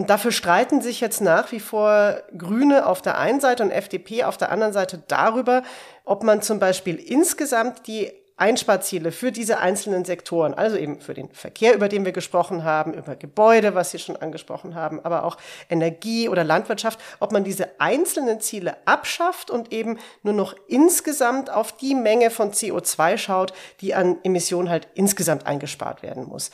Und 0.00 0.08
dafür 0.08 0.32
streiten 0.32 0.80
sich 0.80 1.02
jetzt 1.02 1.20
nach 1.20 1.52
wie 1.52 1.60
vor 1.60 2.22
Grüne 2.34 2.86
auf 2.86 3.02
der 3.02 3.18
einen 3.18 3.38
Seite 3.38 3.62
und 3.62 3.70
FDP 3.70 4.24
auf 4.24 4.38
der 4.38 4.50
anderen 4.50 4.72
Seite 4.72 5.02
darüber, 5.08 5.62
ob 6.06 6.22
man 6.22 6.40
zum 6.40 6.58
Beispiel 6.58 6.96
insgesamt 6.96 7.86
die 7.86 8.10
Einsparziele 8.38 9.12
für 9.12 9.30
diese 9.30 9.58
einzelnen 9.58 10.06
Sektoren, 10.06 10.54
also 10.54 10.78
eben 10.78 11.02
für 11.02 11.12
den 11.12 11.28
Verkehr, 11.28 11.74
über 11.74 11.90
den 11.90 12.06
wir 12.06 12.12
gesprochen 12.12 12.64
haben, 12.64 12.94
über 12.94 13.14
Gebäude, 13.14 13.74
was 13.74 13.90
Sie 13.90 13.98
schon 13.98 14.16
angesprochen 14.16 14.74
haben, 14.74 15.04
aber 15.04 15.24
auch 15.24 15.36
Energie 15.68 16.30
oder 16.30 16.44
Landwirtschaft, 16.44 16.98
ob 17.18 17.30
man 17.32 17.44
diese 17.44 17.78
einzelnen 17.78 18.40
Ziele 18.40 18.78
abschafft 18.86 19.50
und 19.50 19.70
eben 19.70 19.98
nur 20.22 20.32
noch 20.32 20.54
insgesamt 20.66 21.50
auf 21.50 21.72
die 21.72 21.94
Menge 21.94 22.30
von 22.30 22.52
CO2 22.52 23.18
schaut, 23.18 23.52
die 23.82 23.94
an 23.94 24.16
Emissionen 24.22 24.70
halt 24.70 24.88
insgesamt 24.94 25.46
eingespart 25.46 26.02
werden 26.02 26.24
muss. 26.24 26.50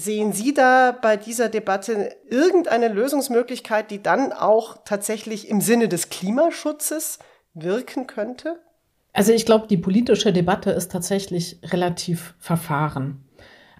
Sehen 0.00 0.32
Sie 0.32 0.54
da 0.54 0.92
bei 0.92 1.16
dieser 1.16 1.48
Debatte 1.48 2.14
irgendeine 2.30 2.86
Lösungsmöglichkeit, 2.86 3.90
die 3.90 4.00
dann 4.00 4.32
auch 4.32 4.76
tatsächlich 4.84 5.48
im 5.48 5.60
Sinne 5.60 5.88
des 5.88 6.08
Klimaschutzes 6.08 7.18
wirken 7.52 8.06
könnte? 8.06 8.60
Also 9.12 9.32
ich 9.32 9.44
glaube, 9.44 9.66
die 9.66 9.76
politische 9.76 10.32
Debatte 10.32 10.70
ist 10.70 10.92
tatsächlich 10.92 11.58
relativ 11.64 12.34
verfahren. 12.38 13.24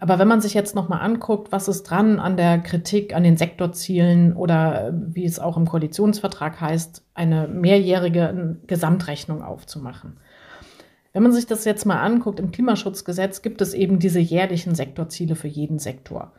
Aber 0.00 0.18
wenn 0.18 0.26
man 0.26 0.40
sich 0.40 0.54
jetzt 0.54 0.74
nochmal 0.74 1.02
anguckt, 1.02 1.52
was 1.52 1.68
ist 1.68 1.84
dran 1.84 2.18
an 2.18 2.36
der 2.36 2.58
Kritik 2.58 3.14
an 3.14 3.22
den 3.22 3.36
Sektorzielen 3.36 4.34
oder 4.34 4.92
wie 4.92 5.24
es 5.24 5.38
auch 5.38 5.56
im 5.56 5.68
Koalitionsvertrag 5.68 6.60
heißt, 6.60 7.04
eine 7.14 7.46
mehrjährige 7.46 8.58
Gesamtrechnung 8.66 9.44
aufzumachen. 9.44 10.18
Wenn 11.12 11.22
man 11.22 11.32
sich 11.32 11.46
das 11.46 11.64
jetzt 11.64 11.86
mal 11.86 12.00
anguckt, 12.00 12.40
im 12.40 12.50
Klimaschutzgesetz 12.50 13.42
gibt 13.42 13.60
es 13.60 13.74
eben 13.74 13.98
diese 13.98 14.20
jährlichen 14.20 14.74
Sektorziele 14.74 15.34
für 15.34 15.48
jeden 15.48 15.78
Sektor. 15.78 16.32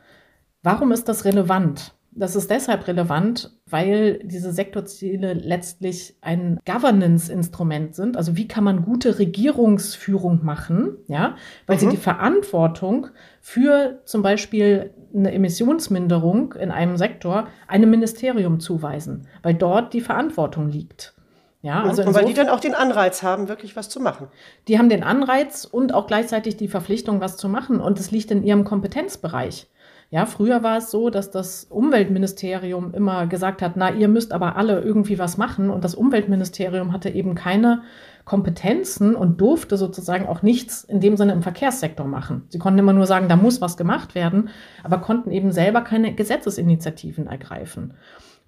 Warum 0.62 0.92
ist 0.92 1.08
das 1.10 1.26
relevant? 1.26 1.94
Das 2.12 2.36
ist 2.36 2.50
deshalb 2.50 2.88
relevant, 2.88 3.52
weil 3.68 4.20
diese 4.24 4.52
Sektorziele 4.52 5.34
letztlich 5.34 6.18
ein 6.22 6.60
Governance-Instrument 6.66 7.96
sind. 7.96 8.18
Also 8.18 8.36
wie 8.36 8.48
kann 8.48 8.64
man 8.64 8.84
gute 8.84 9.20
Regierungsführung 9.20 10.44
machen, 10.44 10.98
ja, 11.08 11.36
weil 11.68 11.78
mhm. 11.78 11.80
sie 11.80 11.90
die 11.90 11.98
Verantwortung 11.98 13.08
für 13.42 14.02
zum 14.06 14.22
Beispiel 14.24 14.94
eine 15.14 15.32
Emissionsminderung 15.32 16.54
in 16.54 16.72
einem 16.72 16.98
Sektor 16.98 17.48
einem 17.68 17.92
Ministerium 17.92 18.60
zuweisen, 18.60 19.28
weil 19.44 19.54
dort 19.54 19.94
die 19.94 20.02
Verantwortung 20.02 20.68
liegt. 20.68 21.14
Ja, 21.62 21.84
also 21.84 22.04
und 22.04 22.14
weil 22.14 22.26
die 22.26 22.34
dann 22.34 22.48
auch 22.48 22.62
den 22.62 22.74
Anreiz 22.74 23.22
haben, 23.22 23.50
wirklich 23.50 23.76
was 23.76 23.90
zu 23.90 24.00
machen. 24.00 24.28
Die 24.68 24.80
haben 24.80 24.88
den 24.88 25.04
Anreiz 25.04 25.66
und 25.66 25.94
auch 25.94 26.08
gleichzeitig 26.08 26.56
die 26.56 26.70
Verpflichtung, 26.70 27.20
was 27.20 27.36
zu 27.36 27.50
machen. 27.50 27.82
Und 27.82 28.00
es 28.00 28.12
liegt 28.12 28.32
in 28.32 28.44
ihrem 28.44 28.64
Kompetenzbereich. 28.64 29.68
Ja, 30.12 30.26
früher 30.26 30.64
war 30.64 30.78
es 30.78 30.90
so, 30.90 31.10
dass 31.10 31.30
das 31.30 31.66
Umweltministerium 31.66 32.94
immer 32.94 33.28
gesagt 33.28 33.62
hat, 33.62 33.74
na, 33.76 33.92
ihr 33.92 34.08
müsst 34.08 34.32
aber 34.32 34.56
alle 34.56 34.80
irgendwie 34.80 35.20
was 35.20 35.38
machen. 35.38 35.70
Und 35.70 35.84
das 35.84 35.96
Umweltministerium 35.96 36.94
hatte 36.94 37.10
eben 37.10 37.36
keine 37.36 37.84
Kompetenzen 38.26 39.16
und 39.16 39.42
durfte 39.42 39.76
sozusagen 39.76 40.28
auch 40.28 40.42
nichts 40.42 40.84
in 40.84 41.00
dem 41.00 41.18
Sinne 41.18 41.34
im 41.34 41.44
Verkehrssektor 41.44 42.08
machen. 42.08 42.46
Sie 42.50 42.58
konnten 42.58 42.80
immer 42.80 42.94
nur 42.94 43.06
sagen, 43.06 43.28
da 43.28 43.36
muss 43.36 43.60
was 43.60 43.76
gemacht 43.76 44.16
werden, 44.16 44.50
aber 44.84 45.00
konnten 45.00 45.32
eben 45.32 45.52
selber 45.52 45.82
keine 45.82 46.14
Gesetzesinitiativen 46.16 47.28
ergreifen. 47.28 47.96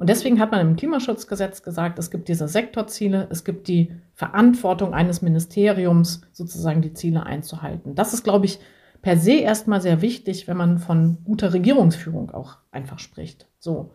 Und 0.01 0.09
deswegen 0.09 0.39
hat 0.39 0.49
man 0.49 0.61
im 0.61 0.75
Klimaschutzgesetz 0.77 1.61
gesagt, 1.61 1.99
es 1.99 2.09
gibt 2.09 2.27
diese 2.27 2.47
Sektorziele, 2.47 3.27
es 3.29 3.43
gibt 3.43 3.67
die 3.67 3.91
Verantwortung 4.15 4.95
eines 4.95 5.21
Ministeriums, 5.21 6.21
sozusagen 6.31 6.81
die 6.81 6.95
Ziele 6.95 7.23
einzuhalten. 7.23 7.93
Das 7.93 8.11
ist, 8.11 8.23
glaube 8.23 8.47
ich, 8.47 8.57
per 9.03 9.15
se 9.15 9.33
erstmal 9.33 9.79
sehr 9.79 10.01
wichtig, 10.01 10.47
wenn 10.47 10.57
man 10.57 10.79
von 10.79 11.19
guter 11.23 11.53
Regierungsführung 11.53 12.31
auch 12.31 12.57
einfach 12.71 12.97
spricht. 12.97 13.47
So. 13.59 13.93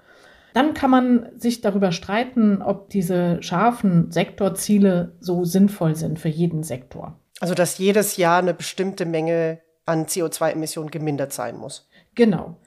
Dann 0.55 0.75
kann 0.75 0.93
man 0.93 1.29
sich 1.41 1.61
darüber 1.61 1.91
streiten, 1.91 2.63
ob 2.63 2.89
diese 2.89 3.43
scharfen 3.43 4.13
Sektorziele 4.13 5.17
so 5.19 5.45
sinnvoll 5.45 5.97
sind 5.97 6.21
für 6.21 6.29
jeden 6.29 6.63
Sektor. 6.63 7.19
Also, 7.41 7.55
dass 7.55 7.79
jedes 7.79 8.17
Jahr 8.17 8.39
eine 8.39 8.55
bestimmte 8.55 9.07
Menge 9.07 9.59
an 9.87 10.07
CO2-Emissionen 10.07 10.93
gemindert 10.93 11.33
sein 11.33 11.57
muss. 11.57 11.89
Genau. 12.15 12.59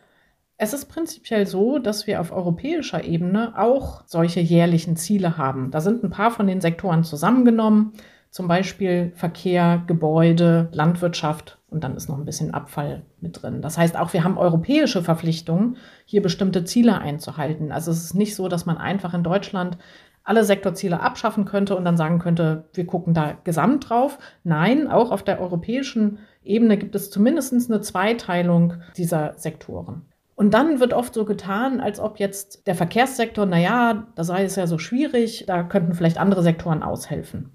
Es 0.61 0.73
ist 0.73 0.87
prinzipiell 0.87 1.47
so, 1.47 1.79
dass 1.79 2.05
wir 2.05 2.19
auf 2.19 2.33
europäischer 2.33 3.05
Ebene 3.05 3.57
auch 3.57 4.03
solche 4.05 4.41
jährlichen 4.41 4.97
Ziele 4.97 5.37
haben. 5.37 5.71
Da 5.71 5.79
sind 5.79 6.03
ein 6.03 6.09
paar 6.09 6.31
von 6.31 6.47
den 6.47 6.59
Sektoren 6.59 7.05
zusammengenommen, 7.05 7.93
zum 8.29 8.49
Beispiel 8.49 9.13
Verkehr, 9.15 9.81
Gebäude, 9.87 10.67
Landwirtschaft 10.73 11.59
und 11.69 11.85
dann 11.85 11.95
ist 11.95 12.09
noch 12.09 12.17
ein 12.17 12.25
bisschen 12.25 12.53
Abfall 12.53 13.03
mit 13.21 13.41
drin. 13.41 13.61
Das 13.61 13.77
heißt, 13.77 13.97
auch 13.97 14.11
wir 14.11 14.25
haben 14.25 14.37
europäische 14.37 15.01
Verpflichtungen, 15.01 15.77
hier 16.03 16.21
bestimmte 16.21 16.65
Ziele 16.65 16.99
einzuhalten. 16.99 17.71
Also 17.71 17.91
es 17.91 18.03
ist 18.03 18.15
nicht 18.15 18.35
so, 18.35 18.49
dass 18.49 18.65
man 18.65 18.77
einfach 18.77 19.13
in 19.13 19.23
Deutschland 19.23 19.77
alle 20.25 20.43
Sektorziele 20.43 20.99
abschaffen 20.99 21.45
könnte 21.45 21.77
und 21.77 21.85
dann 21.85 21.95
sagen 21.95 22.19
könnte, 22.19 22.65
wir 22.73 22.85
gucken 22.85 23.13
da 23.13 23.37
gesamt 23.45 23.89
drauf. 23.89 24.19
Nein, 24.43 24.89
auch 24.89 25.11
auf 25.11 25.23
der 25.23 25.39
europäischen 25.39 26.19
Ebene 26.43 26.75
gibt 26.75 26.95
es 26.95 27.09
zumindest 27.09 27.53
eine 27.71 27.79
Zweiteilung 27.79 28.73
dieser 28.97 29.35
Sektoren. 29.37 30.08
Und 30.39 30.53
dann 30.53 30.79
wird 30.79 30.93
oft 30.93 31.13
so 31.13 31.25
getan, 31.25 31.81
als 31.81 31.99
ob 31.99 32.17
jetzt 32.17 32.65
der 32.65 32.73
Verkehrssektor, 32.73 33.45
naja, 33.45 34.07
da 34.15 34.23
sei 34.23 34.45
es 34.45 34.55
ja 34.55 34.67
so 34.67 34.77
schwierig, 34.77 35.43
da 35.47 35.63
könnten 35.63 35.93
vielleicht 35.93 36.17
andere 36.17 36.43
Sektoren 36.43 36.81
aushelfen. 36.81 37.51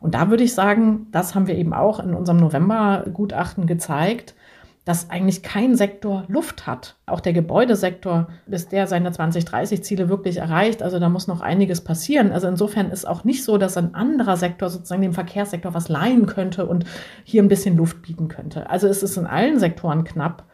Und 0.00 0.16
da 0.16 0.30
würde 0.30 0.42
ich 0.42 0.52
sagen, 0.52 1.06
das 1.12 1.36
haben 1.36 1.46
wir 1.46 1.54
eben 1.54 1.72
auch 1.72 2.00
in 2.00 2.12
unserem 2.12 2.38
November-Gutachten 2.38 3.68
gezeigt, 3.68 4.34
dass 4.84 5.10
eigentlich 5.10 5.44
kein 5.44 5.76
Sektor 5.76 6.24
Luft 6.26 6.66
hat. 6.66 6.96
Auch 7.06 7.20
der 7.20 7.34
Gebäudesektor, 7.34 8.26
bis 8.46 8.66
der 8.66 8.88
seine 8.88 9.10
2030-Ziele 9.10 10.08
wirklich 10.08 10.38
erreicht, 10.38 10.82
also 10.82 10.98
da 10.98 11.08
muss 11.08 11.28
noch 11.28 11.40
einiges 11.40 11.82
passieren. 11.82 12.32
Also 12.32 12.48
insofern 12.48 12.90
ist 12.90 13.06
auch 13.06 13.22
nicht 13.22 13.44
so, 13.44 13.58
dass 13.58 13.76
ein 13.76 13.94
anderer 13.94 14.36
Sektor 14.36 14.70
sozusagen 14.70 15.02
dem 15.02 15.14
Verkehrssektor 15.14 15.72
was 15.72 15.88
leihen 15.88 16.26
könnte 16.26 16.66
und 16.66 16.84
hier 17.22 17.44
ein 17.44 17.48
bisschen 17.48 17.76
Luft 17.76 18.02
bieten 18.02 18.26
könnte. 18.26 18.68
Also 18.68 18.88
es 18.88 19.04
ist 19.04 19.16
in 19.16 19.26
allen 19.28 19.60
Sektoren 19.60 20.02
knapp. 20.02 20.46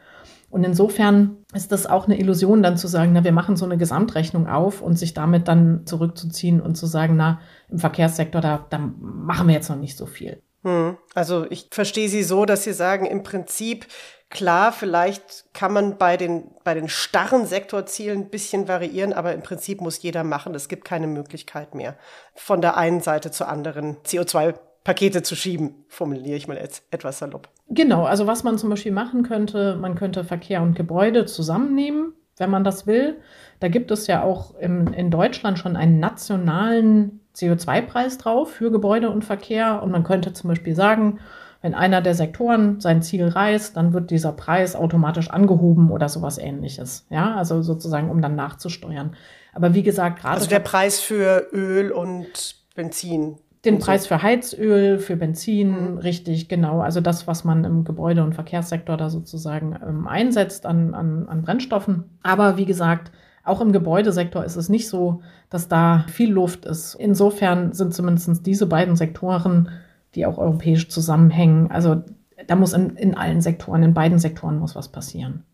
Und 0.51 0.65
insofern 0.65 1.37
ist 1.55 1.71
das 1.71 1.87
auch 1.87 2.07
eine 2.07 2.19
Illusion, 2.19 2.63
dann 2.63 2.77
zu 2.77 2.89
sagen, 2.89 3.13
na, 3.13 3.23
wir 3.23 3.33
machen 3.33 3.57
so 3.57 3.65
eine 3.65 3.79
Gesamtrechnung 3.79 4.49
auf 4.49 4.83
und 4.83 4.97
sich 4.99 5.15
damit 5.15 5.47
dann 5.47 5.87
zurückzuziehen 5.87 6.61
und 6.61 6.75
zu 6.75 6.87
sagen, 6.87 7.15
na, 7.17 7.41
im 7.69 7.79
Verkehrssektor, 7.79 8.41
da, 8.41 8.67
da 8.69 8.79
machen 8.79 9.47
wir 9.47 9.55
jetzt 9.55 9.71
noch 9.71 9.77
nicht 9.77 9.97
so 9.97 10.07
viel. 10.07 10.43
Hm. 10.65 10.99
Also 11.15 11.47
ich 11.51 11.69
verstehe 11.71 12.09
Sie 12.09 12.25
so, 12.25 12.45
dass 12.45 12.65
Sie 12.65 12.73
sagen, 12.73 13.07
im 13.07 13.23
Prinzip, 13.23 13.87
klar, 14.29 14.73
vielleicht 14.73 15.47
kann 15.55 15.73
man 15.73 15.99
bei 15.99 16.17
den, 16.17 16.51
bei 16.65 16.75
den 16.75 16.89
starren 16.89 17.47
Sektorzielen 17.47 18.23
ein 18.23 18.31
bisschen 18.31 18.67
variieren, 18.67 19.13
aber 19.13 19.33
im 19.33 19.43
Prinzip 19.43 19.81
muss 19.81 20.03
jeder 20.03 20.25
machen. 20.25 20.55
Es 20.55 20.69
gibt 20.69 20.85
keine 20.85 21.07
Möglichkeit 21.07 21.77
mehr, 21.77 21.97
von 22.35 22.61
der 22.61 22.77
einen 22.77 23.01
Seite 23.01 23.31
zur 23.31 23.49
anderen 23.49 23.99
CO2 23.99 24.55
Pakete 24.91 25.23
zu 25.23 25.37
schieben, 25.37 25.85
formuliere 25.87 26.37
ich 26.37 26.49
mal 26.49 26.57
jetzt 26.57 26.83
etwas 26.91 27.21
salopp. 27.21 27.49
Genau, 27.69 28.07
also 28.07 28.27
was 28.27 28.43
man 28.43 28.59
zum 28.59 28.71
Beispiel 28.71 28.91
machen 28.91 29.23
könnte, 29.23 29.77
man 29.77 29.95
könnte 29.95 30.25
Verkehr 30.25 30.63
und 30.63 30.75
Gebäude 30.75 31.27
zusammennehmen, 31.27 32.15
wenn 32.39 32.51
man 32.51 32.65
das 32.65 32.89
will. 32.89 33.21
Da 33.61 33.69
gibt 33.69 33.93
es 33.93 34.09
ja 34.09 34.25
auch 34.25 34.57
im, 34.57 34.93
in 34.93 35.13
Deutschland 35.13 35.61
schon 35.61 35.77
einen 35.77 36.01
nationalen 36.01 37.21
CO2-Preis 37.37 38.19
drauf 38.19 38.51
für 38.51 38.73
Gebäude 38.73 39.11
und 39.11 39.25
Verkehr. 39.25 39.81
Und 39.81 39.93
man 39.93 40.03
könnte 40.03 40.33
zum 40.33 40.49
Beispiel 40.49 40.75
sagen, 40.75 41.21
wenn 41.63 41.75
einer 41.75 42.03
der 42.03 42.17
Sektoren 42.17 42.81
sein 42.81 43.01
Ziel 43.01 43.29
reißt, 43.29 43.77
dann 43.77 43.93
wird 43.93 44.11
dieser 44.11 44.33
Preis 44.33 44.75
automatisch 44.75 45.31
angehoben 45.31 45.93
oder 45.93 46.09
sowas 46.09 46.37
ähnliches. 46.37 47.07
Ja, 47.11 47.37
also 47.37 47.63
sozusagen, 47.63 48.11
um 48.11 48.23
dann 48.23 48.35
nachzusteuern. 48.35 49.15
Aber 49.53 49.73
wie 49.73 49.85
gesagt, 49.85 50.19
gerade. 50.21 50.35
Also 50.35 50.49
der 50.49 50.59
Preis 50.59 50.99
für 50.99 51.47
Öl 51.53 51.93
und 51.93 52.57
Benzin 52.75 53.37
den 53.65 53.79
Preis 53.79 54.07
für 54.07 54.23
Heizöl, 54.23 54.99
für 54.99 55.17
Benzin, 55.17 55.93
mhm. 55.93 55.99
richtig, 55.99 56.49
genau. 56.49 56.81
Also 56.81 57.01
das, 57.01 57.27
was 57.27 57.45
man 57.45 57.65
im 57.65 57.85
Gebäude- 57.85 58.23
und 58.23 58.35
Verkehrssektor 58.35 58.97
da 58.97 59.11
sozusagen 59.11 59.79
ähm, 59.87 60.07
einsetzt 60.07 60.65
an, 60.65 60.95
an, 60.95 61.29
an 61.29 61.43
Brennstoffen. 61.43 62.05
Aber 62.23 62.57
wie 62.57 62.65
gesagt, 62.65 63.13
auch 63.45 63.61
im 63.61 63.73
Gebäudesektor 63.73 64.45
ist 64.45 64.57
es 64.57 64.69
nicht 64.69 64.89
so, 64.89 65.23
dass 65.51 65.69
da 65.69 66.05
viel 66.09 66.33
Luft 66.33 66.65
ist. 66.65 66.95
Insofern 66.95 67.73
sind 67.73 67.93
zumindest 67.95 68.47
diese 68.47 68.67
beiden 68.67 68.97
Sektoren, 68.97 69.69
die 70.15 70.25
auch 70.27 70.39
europäisch 70.39 70.89
zusammenhängen, 70.89 71.71
also 71.71 72.03
da 72.47 72.57
muss 72.57 72.73
in, 72.73 72.97
in 72.97 73.15
allen 73.15 73.41
Sektoren, 73.41 73.83
in 73.83 73.95
beiden 73.95 74.19
Sektoren 74.19 74.59
muss 74.59 74.75
was 74.75 74.89
passieren. 74.89 75.45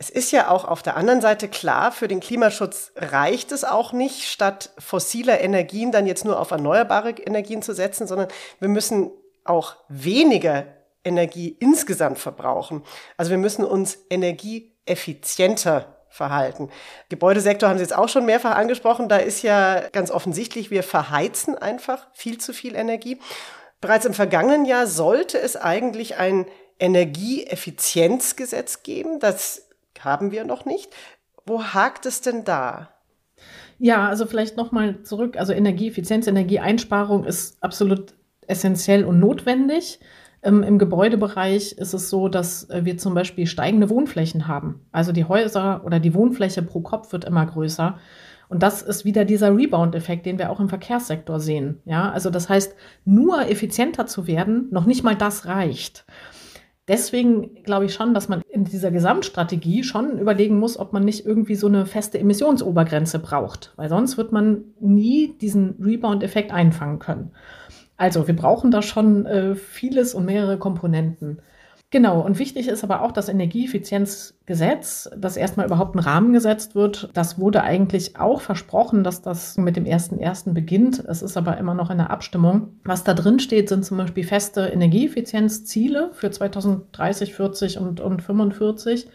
Es 0.00 0.10
ist 0.10 0.30
ja 0.30 0.48
auch 0.48 0.64
auf 0.64 0.82
der 0.82 0.96
anderen 0.96 1.20
Seite 1.20 1.48
klar, 1.48 1.90
für 1.90 2.06
den 2.06 2.20
Klimaschutz 2.20 2.92
reicht 2.94 3.50
es 3.50 3.64
auch 3.64 3.92
nicht, 3.92 4.28
statt 4.28 4.70
fossiler 4.78 5.40
Energien 5.40 5.90
dann 5.90 6.06
jetzt 6.06 6.24
nur 6.24 6.38
auf 6.38 6.52
erneuerbare 6.52 7.10
Energien 7.10 7.62
zu 7.62 7.74
setzen, 7.74 8.06
sondern 8.06 8.28
wir 8.60 8.68
müssen 8.68 9.10
auch 9.44 9.74
weniger 9.88 10.66
Energie 11.02 11.56
insgesamt 11.58 12.20
verbrauchen. 12.20 12.84
Also 13.16 13.32
wir 13.32 13.38
müssen 13.38 13.64
uns 13.64 13.98
energieeffizienter 14.08 15.96
verhalten. 16.10 16.70
Gebäudesektor 17.08 17.68
haben 17.68 17.78
Sie 17.78 17.84
jetzt 17.84 17.96
auch 17.96 18.08
schon 18.08 18.24
mehrfach 18.24 18.54
angesprochen. 18.54 19.08
Da 19.08 19.16
ist 19.16 19.42
ja 19.42 19.88
ganz 19.90 20.12
offensichtlich, 20.12 20.70
wir 20.70 20.84
verheizen 20.84 21.58
einfach 21.58 22.06
viel 22.12 22.38
zu 22.38 22.52
viel 22.52 22.76
Energie. 22.76 23.18
Bereits 23.80 24.06
im 24.06 24.14
vergangenen 24.14 24.64
Jahr 24.64 24.86
sollte 24.86 25.38
es 25.38 25.56
eigentlich 25.56 26.16
ein 26.16 26.46
Energieeffizienzgesetz 26.78 28.82
geben. 28.82 29.20
Das 29.20 29.67
haben 30.00 30.30
wir 30.30 30.44
noch 30.44 30.64
nicht. 30.64 30.94
Wo 31.46 31.62
hakt 31.62 32.06
es 32.06 32.20
denn 32.20 32.44
da? 32.44 32.90
Ja, 33.78 34.08
also 34.08 34.26
vielleicht 34.26 34.56
nochmal 34.56 35.02
zurück. 35.02 35.36
Also 35.36 35.52
Energieeffizienz, 35.52 36.26
Energieeinsparung 36.26 37.24
ist 37.24 37.62
absolut 37.62 38.14
essentiell 38.46 39.04
und 39.04 39.20
notwendig. 39.20 40.00
Ähm, 40.42 40.62
Im 40.62 40.78
Gebäudebereich 40.78 41.72
ist 41.72 41.94
es 41.94 42.10
so, 42.10 42.28
dass 42.28 42.68
äh, 42.70 42.84
wir 42.84 42.96
zum 42.98 43.14
Beispiel 43.14 43.46
steigende 43.46 43.90
Wohnflächen 43.90 44.46
haben. 44.46 44.86
Also 44.92 45.12
die 45.12 45.24
Häuser 45.24 45.82
oder 45.84 46.00
die 46.00 46.14
Wohnfläche 46.14 46.62
pro 46.62 46.80
Kopf 46.80 47.12
wird 47.12 47.24
immer 47.24 47.46
größer. 47.46 47.98
Und 48.48 48.62
das 48.62 48.82
ist 48.82 49.04
wieder 49.04 49.24
dieser 49.24 49.54
Rebound-Effekt, 49.54 50.24
den 50.24 50.38
wir 50.38 50.50
auch 50.50 50.60
im 50.60 50.68
Verkehrssektor 50.68 51.38
sehen. 51.38 51.80
Ja, 51.84 52.10
also 52.10 52.30
das 52.30 52.48
heißt, 52.48 52.74
nur 53.04 53.46
effizienter 53.48 54.06
zu 54.06 54.26
werden, 54.26 54.68
noch 54.70 54.86
nicht 54.86 55.04
mal 55.04 55.16
das 55.16 55.46
reicht. 55.46 56.06
Deswegen 56.88 57.62
glaube 57.64 57.84
ich 57.84 57.92
schon, 57.94 58.14
dass 58.14 58.28
man 58.28 58.40
in 58.48 58.64
dieser 58.64 58.90
Gesamtstrategie 58.90 59.84
schon 59.84 60.18
überlegen 60.18 60.58
muss, 60.58 60.78
ob 60.78 60.94
man 60.94 61.04
nicht 61.04 61.26
irgendwie 61.26 61.54
so 61.54 61.66
eine 61.66 61.84
feste 61.84 62.18
Emissionsobergrenze 62.18 63.18
braucht, 63.18 63.72
weil 63.76 63.90
sonst 63.90 64.16
wird 64.16 64.32
man 64.32 64.64
nie 64.80 65.34
diesen 65.38 65.76
Rebound-Effekt 65.82 66.50
einfangen 66.50 66.98
können. 66.98 67.32
Also 67.98 68.26
wir 68.26 68.34
brauchen 68.34 68.70
da 68.70 68.80
schon 68.80 69.26
äh, 69.26 69.54
vieles 69.54 70.14
und 70.14 70.24
mehrere 70.24 70.58
Komponenten. 70.58 71.40
Genau, 71.90 72.20
und 72.20 72.38
wichtig 72.38 72.68
ist 72.68 72.84
aber 72.84 73.00
auch 73.00 73.12
das 73.12 73.30
Energieeffizienzgesetz, 73.30 75.08
das 75.16 75.38
erstmal 75.38 75.64
überhaupt 75.64 75.96
ein 75.96 76.00
Rahmen 76.00 76.34
gesetzt 76.34 76.74
wird. 76.74 77.08
Das 77.14 77.38
wurde 77.38 77.62
eigentlich 77.62 78.18
auch 78.18 78.42
versprochen, 78.42 79.04
dass 79.04 79.22
das 79.22 79.56
mit 79.56 79.76
dem 79.76 79.84
1.1. 79.84 80.52
beginnt. 80.52 81.02
Es 81.08 81.22
ist 81.22 81.38
aber 81.38 81.56
immer 81.56 81.72
noch 81.72 81.88
in 81.88 81.96
der 81.96 82.10
Abstimmung. 82.10 82.78
Was 82.84 83.04
da 83.04 83.14
drin 83.14 83.38
steht, 83.38 83.70
sind 83.70 83.86
zum 83.86 83.96
Beispiel 83.96 84.24
feste 84.24 84.66
Energieeffizienzziele 84.66 86.10
für 86.12 86.30
2030, 86.30 87.34
40 87.34 87.78
und, 87.78 88.00
und 88.00 88.20
45. 88.20 89.08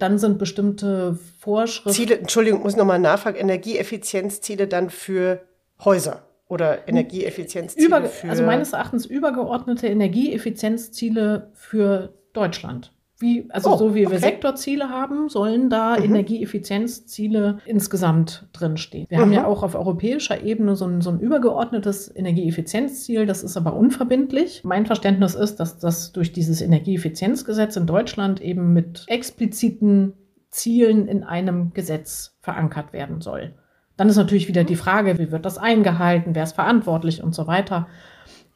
Dann 0.00 0.18
sind 0.18 0.38
bestimmte 0.38 1.16
Vorschriften. 1.38 1.92
Ziele, 1.92 2.18
Entschuldigung, 2.18 2.62
muss 2.62 2.74
nochmal 2.74 2.98
nachfragen, 2.98 3.36
Energieeffizienzziele 3.36 4.66
dann 4.66 4.90
für 4.90 5.42
Häuser 5.84 6.24
oder 6.50 6.88
Energieeffizienzziele 6.88 7.86
Über, 7.86 8.02
für 8.04 8.28
Also 8.28 8.42
meines 8.42 8.72
Erachtens 8.72 9.06
übergeordnete 9.06 9.86
Energieeffizienzziele 9.86 11.50
für 11.54 12.12
Deutschland. 12.32 12.92
Wie, 13.20 13.46
also 13.50 13.74
oh, 13.74 13.76
so 13.76 13.94
wie 13.94 14.06
okay. 14.06 14.14
wir 14.14 14.18
Sektorziele 14.18 14.88
haben, 14.88 15.28
sollen 15.28 15.68
da 15.68 15.96
mhm. 15.96 16.06
Energieeffizienzziele 16.06 17.58
insgesamt 17.66 18.48
drinstehen. 18.52 19.06
Wir 19.10 19.18
mhm. 19.18 19.22
haben 19.22 19.32
ja 19.32 19.46
auch 19.46 19.62
auf 19.62 19.74
europäischer 19.74 20.42
Ebene 20.42 20.74
so 20.74 20.86
ein, 20.86 21.02
so 21.02 21.10
ein 21.10 21.20
übergeordnetes 21.20 22.14
Energieeffizienzziel, 22.14 23.26
das 23.26 23.44
ist 23.44 23.56
aber 23.56 23.74
unverbindlich. 23.74 24.62
Mein 24.64 24.86
Verständnis 24.86 25.34
ist, 25.34 25.56
dass 25.56 25.78
das 25.78 26.12
durch 26.12 26.32
dieses 26.32 26.62
Energieeffizienzgesetz 26.62 27.76
in 27.76 27.86
Deutschland 27.86 28.40
eben 28.40 28.72
mit 28.72 29.04
expliziten 29.06 30.14
Zielen 30.48 31.06
in 31.06 31.22
einem 31.22 31.72
Gesetz 31.74 32.36
verankert 32.40 32.92
werden 32.92 33.20
soll. 33.20 33.54
Dann 34.00 34.08
ist 34.08 34.16
natürlich 34.16 34.48
wieder 34.48 34.64
die 34.64 34.76
Frage, 34.76 35.18
wie 35.18 35.30
wird 35.30 35.44
das 35.44 35.58
eingehalten, 35.58 36.34
wer 36.34 36.44
ist 36.44 36.54
verantwortlich 36.54 37.22
und 37.22 37.34
so 37.34 37.46
weiter. 37.46 37.86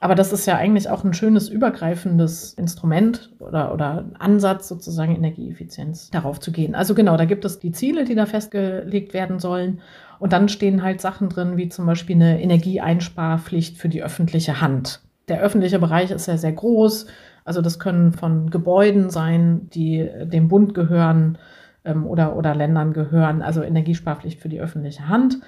Aber 0.00 0.14
das 0.14 0.32
ist 0.32 0.46
ja 0.46 0.56
eigentlich 0.56 0.88
auch 0.88 1.04
ein 1.04 1.12
schönes 1.12 1.50
übergreifendes 1.50 2.54
Instrument 2.54 3.30
oder, 3.40 3.74
oder 3.74 4.06
Ansatz, 4.18 4.68
sozusagen 4.68 5.14
Energieeffizienz 5.14 6.08
darauf 6.08 6.40
zu 6.40 6.50
gehen. 6.50 6.74
Also 6.74 6.94
genau, 6.94 7.18
da 7.18 7.26
gibt 7.26 7.44
es 7.44 7.58
die 7.58 7.72
Ziele, 7.72 8.06
die 8.06 8.14
da 8.14 8.24
festgelegt 8.24 9.12
werden 9.12 9.38
sollen. 9.38 9.82
Und 10.18 10.32
dann 10.32 10.48
stehen 10.48 10.82
halt 10.82 11.02
Sachen 11.02 11.28
drin, 11.28 11.58
wie 11.58 11.68
zum 11.68 11.84
Beispiel 11.84 12.16
eine 12.16 12.40
Energieeinsparpflicht 12.40 13.76
für 13.76 13.90
die 13.90 14.02
öffentliche 14.02 14.62
Hand. 14.62 15.02
Der 15.28 15.42
öffentliche 15.42 15.78
Bereich 15.78 16.10
ist 16.10 16.26
ja 16.26 16.38
sehr 16.38 16.52
groß. 16.52 17.04
Also 17.44 17.60
das 17.60 17.78
können 17.78 18.14
von 18.14 18.48
Gebäuden 18.48 19.10
sein, 19.10 19.68
die 19.74 20.08
dem 20.24 20.48
Bund 20.48 20.72
gehören, 20.72 21.36
ähm, 21.84 22.06
oder, 22.06 22.36
oder 22.36 22.54
Ländern 22.54 22.92
gehören, 22.92 23.42
also 23.42 23.62
Energiesparpflicht 23.62 24.40
für 24.40 24.48
die 24.48 24.60
öffentliche 24.60 25.08
Hand. 25.08 25.40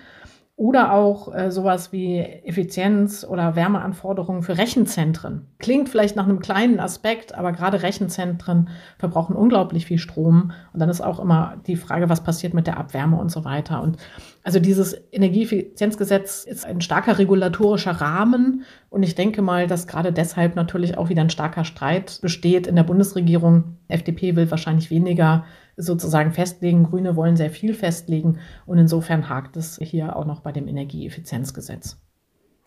Oder 0.58 0.94
auch 0.94 1.34
äh, 1.34 1.50
sowas 1.50 1.92
wie 1.92 2.18
Effizienz 2.18 3.26
oder 3.28 3.56
Wärmeanforderungen 3.56 4.42
für 4.42 4.56
Rechenzentren. 4.56 5.48
Klingt 5.58 5.90
vielleicht 5.90 6.16
nach 6.16 6.24
einem 6.24 6.40
kleinen 6.40 6.80
Aspekt, 6.80 7.34
aber 7.34 7.52
gerade 7.52 7.82
Rechenzentren 7.82 8.70
verbrauchen 8.96 9.36
unglaublich 9.36 9.84
viel 9.84 9.98
Strom. 9.98 10.52
Und 10.72 10.80
dann 10.80 10.88
ist 10.88 11.02
auch 11.02 11.20
immer 11.20 11.58
die 11.66 11.76
Frage, 11.76 12.08
was 12.08 12.24
passiert 12.24 12.54
mit 12.54 12.66
der 12.66 12.78
Abwärme 12.78 13.18
und 13.18 13.30
so 13.30 13.44
weiter. 13.44 13.82
Und 13.82 13.98
also 14.44 14.58
dieses 14.58 14.96
Energieeffizienzgesetz 15.12 16.44
ist 16.44 16.64
ein 16.64 16.80
starker 16.80 17.18
regulatorischer 17.18 17.92
Rahmen. 17.92 18.62
Und 18.88 19.02
ich 19.02 19.14
denke 19.14 19.42
mal, 19.42 19.66
dass 19.66 19.86
gerade 19.86 20.10
deshalb 20.10 20.56
natürlich 20.56 20.96
auch 20.96 21.10
wieder 21.10 21.20
ein 21.20 21.28
starker 21.28 21.66
Streit 21.66 22.18
besteht 22.22 22.66
in 22.66 22.76
der 22.76 22.84
Bundesregierung. 22.84 23.76
FDP 23.88 24.36
will 24.36 24.50
wahrscheinlich 24.50 24.90
weniger 24.90 25.44
sozusagen 25.76 26.32
festlegen. 26.32 26.84
Grüne 26.84 27.16
wollen 27.16 27.36
sehr 27.36 27.50
viel 27.50 27.74
festlegen 27.74 28.38
und 28.64 28.78
insofern 28.78 29.28
hakt 29.28 29.56
es 29.56 29.78
hier 29.82 30.16
auch 30.16 30.24
noch 30.24 30.40
bei 30.40 30.52
dem 30.52 30.68
Energieeffizienzgesetz. 30.68 31.98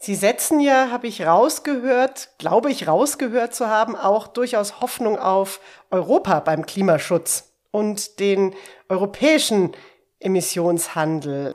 Sie 0.01 0.15
setzen 0.15 0.61
ja, 0.61 0.91
habe 0.91 1.07
ich 1.07 1.25
rausgehört, 1.25 2.29
glaube 2.37 2.71
ich 2.71 2.87
rausgehört 2.87 3.53
zu 3.53 3.67
haben, 3.67 3.97
auch 3.97 4.27
durchaus 4.27 4.79
Hoffnung 4.79 5.19
auf 5.19 5.59
Europa 5.91 6.39
beim 6.39 6.65
Klimaschutz 6.65 7.51
und 7.71 8.19
den 8.21 8.55
europäischen 8.87 9.73
Emissionshandel. 10.19 11.53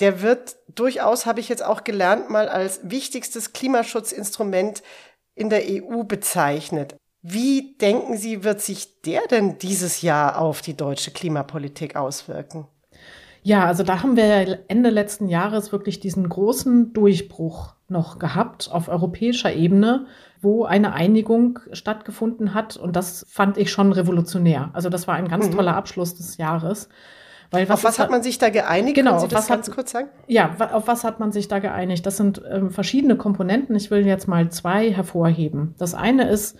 Der 0.00 0.22
wird 0.22 0.56
durchaus, 0.74 1.26
habe 1.26 1.40
ich 1.40 1.50
jetzt 1.50 1.64
auch 1.64 1.84
gelernt, 1.84 2.30
mal 2.30 2.48
als 2.48 2.80
wichtigstes 2.84 3.52
Klimaschutzinstrument 3.52 4.82
in 5.34 5.50
der 5.50 5.62
EU 5.68 6.04
bezeichnet. 6.04 6.96
Wie 7.26 7.74
denken 7.80 8.18
Sie, 8.18 8.44
wird 8.44 8.60
sich 8.60 9.00
der 9.00 9.22
denn 9.30 9.56
dieses 9.56 10.02
Jahr 10.02 10.38
auf 10.38 10.60
die 10.60 10.76
deutsche 10.76 11.10
Klimapolitik 11.10 11.96
auswirken? 11.96 12.66
Ja, 13.42 13.64
also 13.64 13.82
da 13.82 14.02
haben 14.02 14.14
wir 14.14 14.60
Ende 14.68 14.90
letzten 14.90 15.28
Jahres 15.28 15.72
wirklich 15.72 16.00
diesen 16.00 16.28
großen 16.28 16.92
Durchbruch 16.92 17.76
noch 17.88 18.18
gehabt 18.18 18.68
auf 18.70 18.88
europäischer 18.88 19.54
Ebene, 19.54 20.04
wo 20.42 20.66
eine 20.66 20.92
Einigung 20.92 21.60
stattgefunden 21.72 22.52
hat. 22.52 22.76
Und 22.76 22.94
das 22.94 23.24
fand 23.26 23.56
ich 23.56 23.72
schon 23.72 23.92
revolutionär. 23.92 24.68
Also 24.74 24.90
das 24.90 25.08
war 25.08 25.14
ein 25.14 25.28
ganz 25.28 25.46
mhm. 25.46 25.52
toller 25.52 25.76
Abschluss 25.76 26.14
des 26.14 26.36
Jahres. 26.36 26.90
Was 27.50 27.70
auf 27.70 27.84
was 27.84 27.98
hat 27.98 28.10
man 28.10 28.22
sich 28.22 28.36
da 28.36 28.50
geeinigt? 28.50 28.96
Genau, 28.96 29.26
das 29.26 29.46
ganz 29.46 29.68
hat, 29.68 29.74
kurz 29.74 29.92
sagen? 29.92 30.08
Ja, 30.26 30.54
auf 30.72 30.88
was 30.88 31.04
hat 31.04 31.20
man 31.20 31.32
sich 31.32 31.48
da 31.48 31.58
geeinigt? 31.58 32.04
Das 32.04 32.18
sind 32.18 32.42
ähm, 32.50 32.70
verschiedene 32.70 33.16
Komponenten. 33.16 33.74
Ich 33.76 33.90
will 33.90 34.06
jetzt 34.06 34.28
mal 34.28 34.50
zwei 34.50 34.92
hervorheben. 34.92 35.74
Das 35.78 35.94
eine 35.94 36.28
ist, 36.28 36.58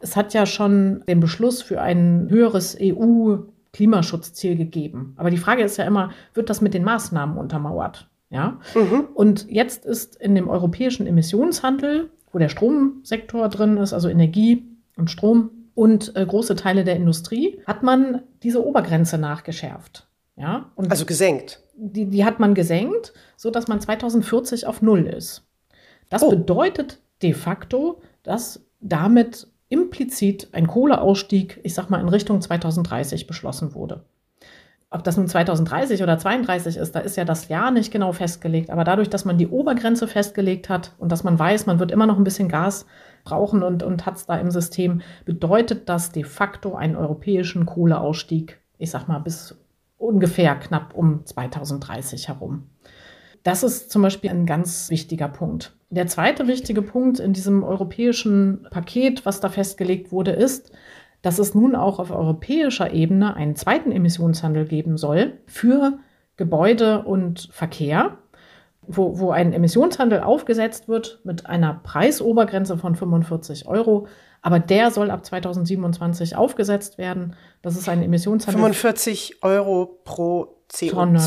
es 0.00 0.16
hat 0.16 0.34
ja 0.34 0.46
schon 0.46 1.04
den 1.06 1.20
Beschluss 1.20 1.62
für 1.62 1.80
ein 1.80 2.28
höheres 2.30 2.76
EU-Klimaschutzziel 2.80 4.56
gegeben. 4.56 5.14
Aber 5.16 5.30
die 5.30 5.36
Frage 5.36 5.62
ist 5.62 5.76
ja 5.76 5.84
immer, 5.84 6.10
wird 6.34 6.50
das 6.50 6.60
mit 6.60 6.74
den 6.74 6.84
Maßnahmen 6.84 7.36
untermauert? 7.36 8.08
Ja. 8.30 8.60
Mhm. 8.74 9.08
Und 9.14 9.50
jetzt 9.50 9.84
ist 9.86 10.16
in 10.16 10.34
dem 10.34 10.48
europäischen 10.48 11.06
Emissionshandel, 11.06 12.10
wo 12.32 12.38
der 12.38 12.48
Stromsektor 12.48 13.48
drin 13.48 13.76
ist, 13.78 13.92
also 13.92 14.08
Energie 14.08 14.64
und 14.96 15.10
Strom 15.10 15.50
und 15.74 16.14
äh, 16.14 16.26
große 16.26 16.56
Teile 16.56 16.84
der 16.84 16.96
Industrie, 16.96 17.60
hat 17.66 17.82
man 17.82 18.22
diese 18.42 18.64
Obergrenze 18.64 19.16
nachgeschärft. 19.16 20.06
Ja. 20.36 20.70
Und 20.74 20.90
also 20.90 21.06
gesenkt. 21.06 21.62
Die, 21.74 22.06
die 22.06 22.24
hat 22.24 22.40
man 22.40 22.54
gesenkt, 22.54 23.12
sodass 23.36 23.68
man 23.68 23.80
2040 23.80 24.66
auf 24.66 24.82
Null 24.82 25.06
ist. 25.06 25.44
Das 26.10 26.22
oh. 26.22 26.30
bedeutet 26.30 27.00
de 27.22 27.32
facto, 27.32 28.00
dass 28.22 28.64
damit 28.80 29.48
implizit 29.68 30.48
ein 30.52 30.66
Kohleausstieg, 30.66 31.60
ich 31.62 31.74
sag 31.74 31.90
mal, 31.90 32.00
in 32.00 32.08
Richtung 32.08 32.40
2030 32.40 33.26
beschlossen 33.26 33.74
wurde. 33.74 34.04
Ob 34.90 35.04
das 35.04 35.18
nun 35.18 35.28
2030 35.28 36.02
oder 36.02 36.18
32 36.18 36.78
ist, 36.78 36.94
da 36.94 37.00
ist 37.00 37.16
ja 37.18 37.26
das 37.26 37.48
Jahr 37.48 37.70
nicht 37.70 37.92
genau 37.92 38.12
festgelegt. 38.12 38.70
Aber 38.70 38.84
dadurch, 38.84 39.10
dass 39.10 39.26
man 39.26 39.36
die 39.36 39.48
Obergrenze 39.48 40.08
festgelegt 40.08 40.70
hat 40.70 40.94
und 40.96 41.12
dass 41.12 41.24
man 41.24 41.38
weiß, 41.38 41.66
man 41.66 41.78
wird 41.78 41.90
immer 41.90 42.06
noch 42.06 42.16
ein 42.16 42.24
bisschen 42.24 42.48
Gas 42.48 42.86
brauchen 43.22 43.62
und, 43.62 43.82
und 43.82 44.06
hat 44.06 44.16
es 44.16 44.24
da 44.24 44.36
im 44.36 44.50
System, 44.50 45.02
bedeutet 45.26 45.90
das 45.90 46.10
de 46.10 46.24
facto 46.24 46.74
einen 46.74 46.96
europäischen 46.96 47.66
Kohleausstieg, 47.66 48.60
ich 48.78 48.90
sag 48.90 49.08
mal, 49.08 49.18
bis 49.18 49.58
ungefähr 49.98 50.54
knapp 50.54 50.94
um 50.94 51.26
2030 51.26 52.28
herum. 52.28 52.70
Das 53.42 53.62
ist 53.62 53.90
zum 53.90 54.02
Beispiel 54.02 54.30
ein 54.30 54.46
ganz 54.46 54.90
wichtiger 54.90 55.28
Punkt. 55.28 55.74
Der 55.90 56.06
zweite 56.06 56.46
wichtige 56.48 56.82
Punkt 56.82 57.18
in 57.18 57.32
diesem 57.32 57.62
europäischen 57.62 58.66
Paket, 58.70 59.24
was 59.24 59.40
da 59.40 59.48
festgelegt 59.48 60.12
wurde, 60.12 60.32
ist, 60.32 60.70
dass 61.22 61.38
es 61.38 61.54
nun 61.54 61.74
auch 61.74 61.98
auf 61.98 62.10
europäischer 62.10 62.92
Ebene 62.92 63.34
einen 63.34 63.56
zweiten 63.56 63.90
Emissionshandel 63.90 64.66
geben 64.66 64.98
soll 64.98 65.38
für 65.46 65.98
Gebäude 66.36 67.02
und 67.02 67.48
Verkehr, 67.50 68.18
wo, 68.82 69.18
wo 69.18 69.30
ein 69.30 69.52
Emissionshandel 69.52 70.20
aufgesetzt 70.20 70.88
wird 70.88 71.20
mit 71.24 71.46
einer 71.46 71.80
Preisobergrenze 71.82 72.78
von 72.78 72.94
45 72.94 73.66
Euro. 73.66 74.06
Aber 74.40 74.60
der 74.60 74.90
soll 74.90 75.10
ab 75.10 75.24
2027 75.24 76.36
aufgesetzt 76.36 76.96
werden. 76.96 77.34
Das 77.60 77.76
ist 77.76 77.88
ein 77.88 78.02
Emissionshandel. 78.02 78.60
45 78.60 79.42
Euro 79.42 80.00
pro 80.04 80.57
CO2. 80.72 80.90
Tonne, 80.90 81.18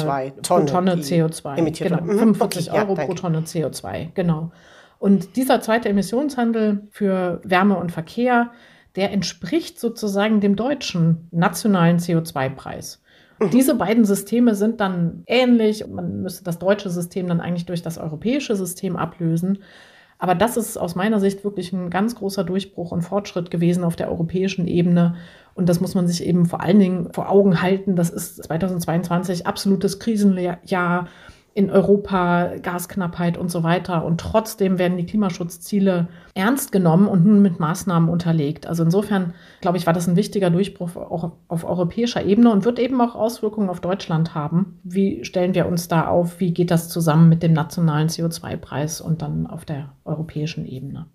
Tonne, 0.42 0.66
pro 0.66 0.66
Tonne 0.66 0.96
CO2. 0.96 1.84
Genau, 1.84 2.04
45 2.06 2.70
okay, 2.70 2.80
Euro 2.80 2.96
ja, 2.96 3.06
pro 3.06 3.14
Tonne 3.14 3.40
CO2, 3.42 4.10
genau. 4.14 4.52
Und 5.00 5.36
dieser 5.36 5.62
zweite 5.62 5.90
Emissionshandel 5.90 6.88
für 6.92 7.42
Wärme 7.44 7.78
und 7.78 7.92
Verkehr, 7.92 8.52
der 8.96 9.12
entspricht 9.12 9.80
sozusagen 9.80 10.42
dem 10.42 10.56
deutschen 10.56 11.28
nationalen 11.32 11.98
CO2-Preis. 11.98 13.02
Mhm. 13.40 13.50
Diese 13.50 13.76
beiden 13.76 14.06
Systeme 14.06 14.54
sind 14.54 14.80
dann 14.80 15.24
ähnlich. 15.26 15.88
Man 15.88 16.22
müsste 16.22 16.44
das 16.44 16.60
deutsche 16.60 16.90
System 16.90 17.28
dann 17.28 17.42
eigentlich 17.42 17.66
durch 17.66 17.82
das 17.82 17.98
europäische 17.98 18.56
System 18.56 18.96
ablösen. 18.96 19.64
Aber 20.22 20.36
das 20.36 20.56
ist 20.56 20.78
aus 20.78 20.94
meiner 20.94 21.20
Sicht 21.20 21.44
wirklich 21.44 21.74
ein 21.74 21.90
ganz 21.90 22.14
großer 22.14 22.44
Durchbruch 22.44 22.92
und 22.92 23.02
Fortschritt 23.02 23.50
gewesen 23.50 23.84
auf 23.84 23.96
der 23.96 24.12
europäischen 24.12 24.68
Ebene. 24.68 25.16
Und 25.56 25.68
das 25.68 25.82
muss 25.82 25.96
man 25.96 26.08
sich 26.08 26.24
eben 26.24 26.46
vor 26.46 26.62
allen 26.62 26.78
Dingen 26.78 27.12
vor 27.12 27.32
Augen 27.32 27.64
halten. 27.64 27.96
Das 27.96 28.12
ist 28.12 28.44
2022 28.44 29.48
absolutes 29.48 29.98
Krisenjahr 29.98 31.08
in 31.54 31.70
Europa, 31.70 32.54
Gasknappheit 32.62 33.38
und 33.38 33.52
so 33.52 33.64
weiter. 33.64 34.06
Und 34.06 34.22
trotzdem 34.22 34.80
werden 34.80 34.98
die 34.98 35.06
Klimaschutzziele 35.06 36.08
ernst 36.34 36.72
genommen 36.72 37.08
und 37.08 37.26
nun 37.26 37.42
mit 37.42 37.60
Maßnahmen 37.60 38.10
unterlegt. 38.10 38.68
Also 38.68 38.84
insofern, 38.84 39.34
glaube 39.60 39.78
ich, 39.78 39.86
war 39.86 39.94
das 39.94 40.08
ein 40.08 40.16
wichtiger 40.16 40.50
Durchbruch 40.50 40.96
auch 40.96 41.34
auf 41.50 41.66
europäischer 41.66 42.24
Ebene 42.24 42.52
und 42.52 42.64
wird 42.64 42.80
eben 42.80 43.02
auch 43.02 43.16
Auswirkungen 43.16 43.70
auf 43.70 43.82
Deutschland 43.82 44.34
haben. 44.34 44.80
Wie 44.84 45.26
stellen 45.26 45.54
wir 45.54 45.66
uns 45.66 45.90
da 45.90 46.08
auf? 46.08 46.40
Wie 46.40 46.54
geht 46.54 46.72
das 46.72 46.88
zusammen 46.88 47.28
mit 47.28 47.44
dem 47.44 47.54
nationalen 47.54 48.08
CO2-Preis 48.08 49.02
und 49.02 49.22
dann 49.22 49.46
auf 49.46 49.66
der 49.66 49.92
europäischen 50.06 50.66
Ebene? 50.66 51.08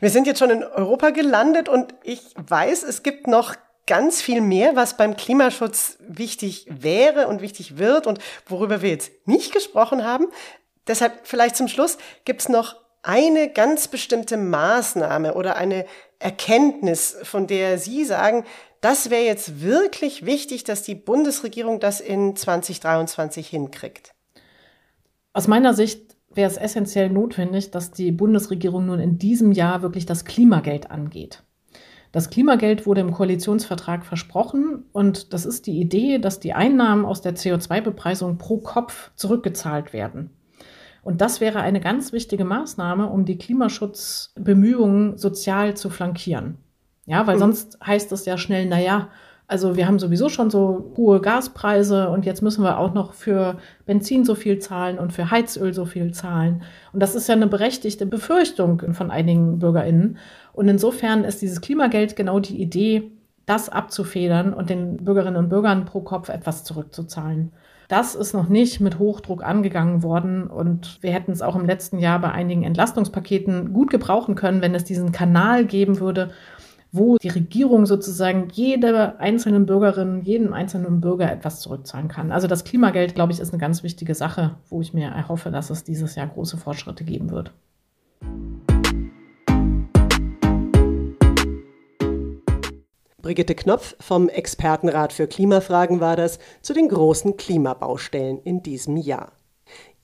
Wir 0.00 0.08
sind 0.08 0.26
jetzt 0.26 0.38
schon 0.38 0.50
in 0.50 0.64
Europa 0.64 1.10
gelandet 1.10 1.68
und 1.68 1.94
ich 2.02 2.34
weiß, 2.36 2.82
es 2.82 3.02
gibt 3.02 3.26
noch 3.26 3.54
ganz 3.86 4.20
viel 4.20 4.40
mehr, 4.40 4.76
was 4.76 4.96
beim 4.96 5.16
Klimaschutz 5.16 5.96
wichtig 6.00 6.66
wäre 6.68 7.28
und 7.28 7.40
wichtig 7.40 7.78
wird 7.78 8.06
und 8.06 8.18
worüber 8.46 8.82
wir 8.82 8.90
jetzt 8.90 9.12
nicht 9.26 9.52
gesprochen 9.52 10.04
haben. 10.04 10.26
Deshalb 10.86 11.26
vielleicht 11.26 11.56
zum 11.56 11.68
Schluss 11.68 11.98
gibt 12.24 12.42
es 12.42 12.48
noch 12.48 12.76
eine 13.02 13.48
ganz 13.48 13.88
bestimmte 13.88 14.36
Maßnahme 14.36 15.34
oder 15.34 15.56
eine 15.56 15.86
Erkenntnis, 16.18 17.16
von 17.22 17.46
der 17.46 17.78
Sie 17.78 18.04
sagen, 18.04 18.44
das 18.80 19.10
wäre 19.10 19.24
jetzt 19.24 19.62
wirklich 19.62 20.26
wichtig, 20.26 20.64
dass 20.64 20.82
die 20.82 20.94
Bundesregierung 20.94 21.80
das 21.80 22.00
in 22.00 22.36
2023 22.36 23.46
hinkriegt. 23.48 24.12
Aus 25.32 25.46
meiner 25.48 25.74
Sicht 25.74 26.16
wäre 26.34 26.50
es 26.50 26.56
essentiell 26.56 27.10
notwendig, 27.10 27.70
dass 27.70 27.90
die 27.92 28.12
Bundesregierung 28.12 28.86
nun 28.86 29.00
in 29.00 29.18
diesem 29.18 29.52
Jahr 29.52 29.82
wirklich 29.82 30.06
das 30.06 30.24
Klimageld 30.24 30.90
angeht. 30.90 31.42
Das 32.16 32.30
Klimageld 32.30 32.86
wurde 32.86 33.02
im 33.02 33.12
Koalitionsvertrag 33.12 34.02
versprochen 34.02 34.84
und 34.92 35.34
das 35.34 35.44
ist 35.44 35.66
die 35.66 35.78
Idee, 35.78 36.18
dass 36.18 36.40
die 36.40 36.54
Einnahmen 36.54 37.04
aus 37.04 37.20
der 37.20 37.36
CO2-Bepreisung 37.36 38.38
pro 38.38 38.56
Kopf 38.56 39.10
zurückgezahlt 39.16 39.92
werden. 39.92 40.30
Und 41.02 41.20
das 41.20 41.42
wäre 41.42 41.60
eine 41.60 41.78
ganz 41.78 42.14
wichtige 42.14 42.46
Maßnahme, 42.46 43.06
um 43.10 43.26
die 43.26 43.36
Klimaschutzbemühungen 43.36 45.18
sozial 45.18 45.76
zu 45.76 45.90
flankieren. 45.90 46.56
Ja, 47.04 47.26
weil 47.26 47.34
mhm. 47.34 47.40
sonst 47.40 47.78
heißt 47.84 48.10
es 48.12 48.24
ja 48.24 48.38
schnell, 48.38 48.64
naja, 48.64 49.10
also 49.48 49.76
wir 49.76 49.86
haben 49.86 49.98
sowieso 49.98 50.28
schon 50.28 50.50
so 50.50 50.92
hohe 50.96 51.20
Gaspreise 51.20 52.08
und 52.10 52.26
jetzt 52.26 52.42
müssen 52.42 52.64
wir 52.64 52.78
auch 52.78 52.94
noch 52.94 53.12
für 53.12 53.58
Benzin 53.84 54.24
so 54.24 54.34
viel 54.34 54.58
zahlen 54.58 54.98
und 54.98 55.12
für 55.12 55.30
Heizöl 55.30 55.72
so 55.72 55.84
viel 55.84 56.12
zahlen. 56.12 56.62
Und 56.92 57.00
das 57.00 57.14
ist 57.14 57.28
ja 57.28 57.34
eine 57.34 57.46
berechtigte 57.46 58.06
Befürchtung 58.06 58.92
von 58.92 59.10
einigen 59.10 59.60
Bürgerinnen. 59.60 60.18
Und 60.52 60.68
insofern 60.68 61.22
ist 61.22 61.42
dieses 61.42 61.60
Klimageld 61.60 62.16
genau 62.16 62.40
die 62.40 62.60
Idee, 62.60 63.12
das 63.46 63.68
abzufedern 63.68 64.52
und 64.52 64.68
den 64.68 64.96
Bürgerinnen 64.96 65.36
und 65.36 65.48
Bürgern 65.48 65.84
pro 65.84 66.00
Kopf 66.00 66.28
etwas 66.28 66.64
zurückzuzahlen. 66.64 67.52
Das 67.86 68.16
ist 68.16 68.32
noch 68.32 68.48
nicht 68.48 68.80
mit 68.80 68.98
Hochdruck 68.98 69.44
angegangen 69.44 70.02
worden 70.02 70.48
und 70.48 71.00
wir 71.02 71.12
hätten 71.12 71.30
es 71.30 71.40
auch 71.40 71.54
im 71.54 71.66
letzten 71.66 72.00
Jahr 72.00 72.18
bei 72.18 72.32
einigen 72.32 72.64
Entlastungspaketen 72.64 73.72
gut 73.72 73.90
gebrauchen 73.90 74.34
können, 74.34 74.60
wenn 74.60 74.74
es 74.74 74.82
diesen 74.82 75.12
Kanal 75.12 75.64
geben 75.64 76.00
würde, 76.00 76.30
wo 76.96 77.16
die 77.18 77.28
Regierung 77.28 77.86
sozusagen 77.86 78.48
jede 78.52 79.18
einzelnen 79.20 79.66
Bürgerin, 79.66 80.22
jedem 80.22 80.52
einzelnen 80.52 81.00
Bürger 81.00 81.30
etwas 81.30 81.60
zurückzahlen 81.60 82.08
kann. 82.08 82.32
Also 82.32 82.46
das 82.46 82.64
Klimageld, 82.64 83.14
glaube 83.14 83.32
ich, 83.32 83.40
ist 83.40 83.52
eine 83.52 83.60
ganz 83.60 83.82
wichtige 83.82 84.14
Sache, 84.14 84.56
wo 84.68 84.80
ich 84.80 84.94
mir 84.94 85.08
erhoffe, 85.08 85.50
dass 85.50 85.70
es 85.70 85.84
dieses 85.84 86.14
Jahr 86.14 86.26
große 86.26 86.56
Fortschritte 86.56 87.04
geben 87.04 87.30
wird. 87.30 87.52
Brigitte 93.20 93.56
Knopf 93.56 93.96
vom 93.98 94.28
Expertenrat 94.28 95.12
für 95.12 95.26
Klimafragen 95.26 96.00
war 96.00 96.14
das 96.14 96.38
zu 96.62 96.72
den 96.72 96.88
großen 96.88 97.36
Klimabaustellen 97.36 98.38
in 98.44 98.62
diesem 98.62 98.96
Jahr. 98.96 99.35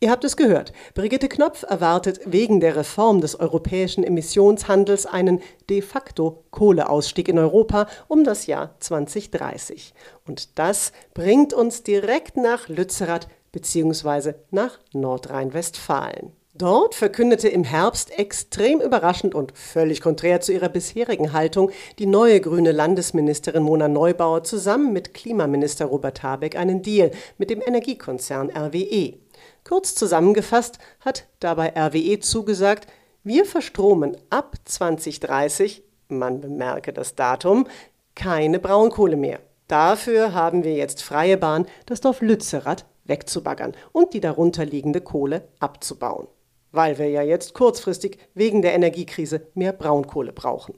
Ihr 0.03 0.11
habt 0.11 0.25
es 0.25 0.37
gehört. 0.37 0.73
Brigitte 0.95 1.29
Knopf 1.29 1.63
erwartet 1.63 2.19
wegen 2.25 2.59
der 2.59 2.75
Reform 2.75 3.21
des 3.21 3.39
europäischen 3.39 4.03
Emissionshandels 4.03 5.07
einen 5.07 5.41
de 5.71 5.81
facto 5.81 6.43
Kohleausstieg 6.51 7.29
in 7.29 7.39
Europa 7.39 7.87
um 8.09 8.25
das 8.25 8.49
Jahr 8.49 8.75
2030. 8.81 9.95
Und 10.27 10.59
das 10.59 10.91
bringt 11.15 11.55
uns 11.55 11.85
direkt 11.85 12.37
nach 12.37 12.69
Lützerath 12.69 13.29
bzw. 13.53 14.33
nach 14.51 14.81
Nordrhein-Westfalen. 14.93 16.33
Dort 16.55 16.97
verkündete 16.97 17.49
im 17.49 17.63
Herbst 17.63 18.19
extrem 18.19 18.81
überraschend 18.81 19.37
und 19.37 19.57
völlig 19.57 20.01
konträr 20.01 20.41
zu 20.41 20.53
ihrer 20.53 20.69
bisherigen 20.69 21.33
Haltung 21.33 21.71
die 22.01 22.07
neue 22.07 22.41
grüne 22.41 22.73
Landesministerin 22.73 23.63
Mona 23.63 23.87
Neubauer 23.87 24.43
zusammen 24.43 24.93
mit 24.93 25.15
Klimaminister 25.15 25.87
Robert 25.87 26.25
Habeck 26.25 26.57
einen 26.57 26.83
Deal 26.83 27.13
mit 27.39 27.51
dem 27.51 27.63
Energiekonzern 27.65 28.51
RWE. 28.51 29.22
Kurz 29.65 29.95
zusammengefasst 29.95 30.79
hat 31.01 31.29
dabei 31.39 31.73
RWE 31.77 32.19
zugesagt, 32.19 32.89
wir 33.23 33.45
verstromen 33.45 34.17
ab 34.31 34.57
2030, 34.65 35.85
man 36.09 36.41
bemerke 36.41 36.93
das 36.93 37.15
Datum, 37.15 37.69
keine 38.15 38.59
Braunkohle 38.59 39.17
mehr. 39.17 39.39
Dafür 39.69 40.35
haben 40.35 40.65
wir 40.65 40.75
jetzt 40.75 41.03
freie 41.03 41.37
Bahn, 41.39 41.67
das 41.87 42.01
Dorf 42.01 42.21
Lützerath 42.21 42.85
wegzubaggern 43.05 43.75
und 43.93 44.13
die 44.13 44.21
darunter 44.21 44.65
liegende 44.65 45.01
Kohle 45.01 45.49
abzubauen. 45.61 46.27
Weil 46.73 46.99
wir 46.99 47.09
ja 47.09 47.23
jetzt 47.23 47.55
kurzfristig 47.55 48.19
wegen 48.35 48.63
der 48.63 48.75
Energiekrise 48.75 49.47
mehr 49.55 49.73
Braunkohle 49.73 50.33
brauchen. 50.33 50.75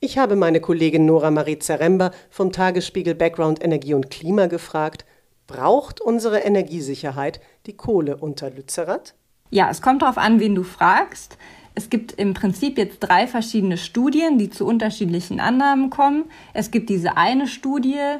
Ich 0.00 0.16
habe 0.16 0.36
meine 0.36 0.60
Kollegin 0.60 1.06
Nora 1.06 1.32
Marie 1.32 1.58
Zaremba 1.58 2.12
vom 2.30 2.52
Tagesspiegel 2.52 3.16
Background 3.16 3.62
Energie 3.64 3.94
und 3.94 4.10
Klima 4.10 4.46
gefragt, 4.46 5.04
Braucht 5.48 6.02
unsere 6.02 6.40
Energiesicherheit 6.40 7.40
die 7.64 7.72
Kohle 7.72 8.18
unter 8.18 8.50
Lützerath? 8.50 9.14
Ja, 9.48 9.70
es 9.70 9.80
kommt 9.80 10.02
darauf 10.02 10.18
an, 10.18 10.40
wen 10.40 10.54
du 10.54 10.62
fragst. 10.62 11.38
Es 11.74 11.88
gibt 11.88 12.12
im 12.12 12.34
Prinzip 12.34 12.76
jetzt 12.76 13.00
drei 13.00 13.26
verschiedene 13.26 13.78
Studien, 13.78 14.36
die 14.36 14.50
zu 14.50 14.66
unterschiedlichen 14.66 15.40
Annahmen 15.40 15.88
kommen. 15.88 16.26
Es 16.52 16.70
gibt 16.70 16.90
diese 16.90 17.16
eine 17.16 17.46
Studie, 17.46 18.18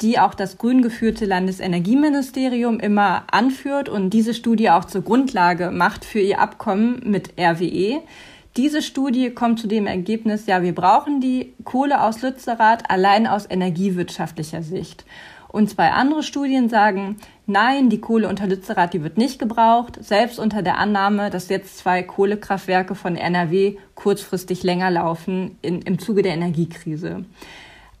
die 0.00 0.20
auch 0.20 0.32
das 0.32 0.58
grün 0.58 0.80
geführte 0.80 1.24
Landesenergieministerium 1.24 2.78
immer 2.78 3.24
anführt 3.32 3.88
und 3.88 4.10
diese 4.10 4.32
Studie 4.32 4.70
auch 4.70 4.84
zur 4.84 5.02
Grundlage 5.02 5.72
macht 5.72 6.04
für 6.04 6.20
ihr 6.20 6.40
Abkommen 6.40 7.00
mit 7.04 7.32
RWE. 7.36 8.00
Diese 8.56 8.80
Studie 8.80 9.30
kommt 9.30 9.58
zu 9.58 9.66
dem 9.66 9.88
Ergebnis, 9.88 10.46
ja, 10.46 10.62
wir 10.62 10.74
brauchen 10.74 11.20
die 11.20 11.52
Kohle 11.64 12.00
aus 12.00 12.22
Lützerath 12.22 12.88
allein 12.90 13.26
aus 13.26 13.46
energiewirtschaftlicher 13.50 14.62
Sicht. 14.62 15.04
Und 15.52 15.68
zwei 15.68 15.90
andere 15.90 16.22
Studien 16.22 16.68
sagen, 16.68 17.16
nein, 17.46 17.90
die 17.90 18.00
Kohle 18.00 18.28
unter 18.28 18.46
Lützerath, 18.46 18.94
die 18.94 19.02
wird 19.02 19.18
nicht 19.18 19.38
gebraucht, 19.38 19.98
selbst 20.00 20.38
unter 20.38 20.62
der 20.62 20.78
Annahme, 20.78 21.30
dass 21.30 21.48
jetzt 21.48 21.78
zwei 21.78 22.02
Kohlekraftwerke 22.02 22.94
von 22.94 23.16
NRW 23.16 23.76
kurzfristig 23.96 24.62
länger 24.62 24.90
laufen 24.90 25.58
in, 25.60 25.82
im 25.82 25.98
Zuge 25.98 26.22
der 26.22 26.34
Energiekrise. 26.34 27.24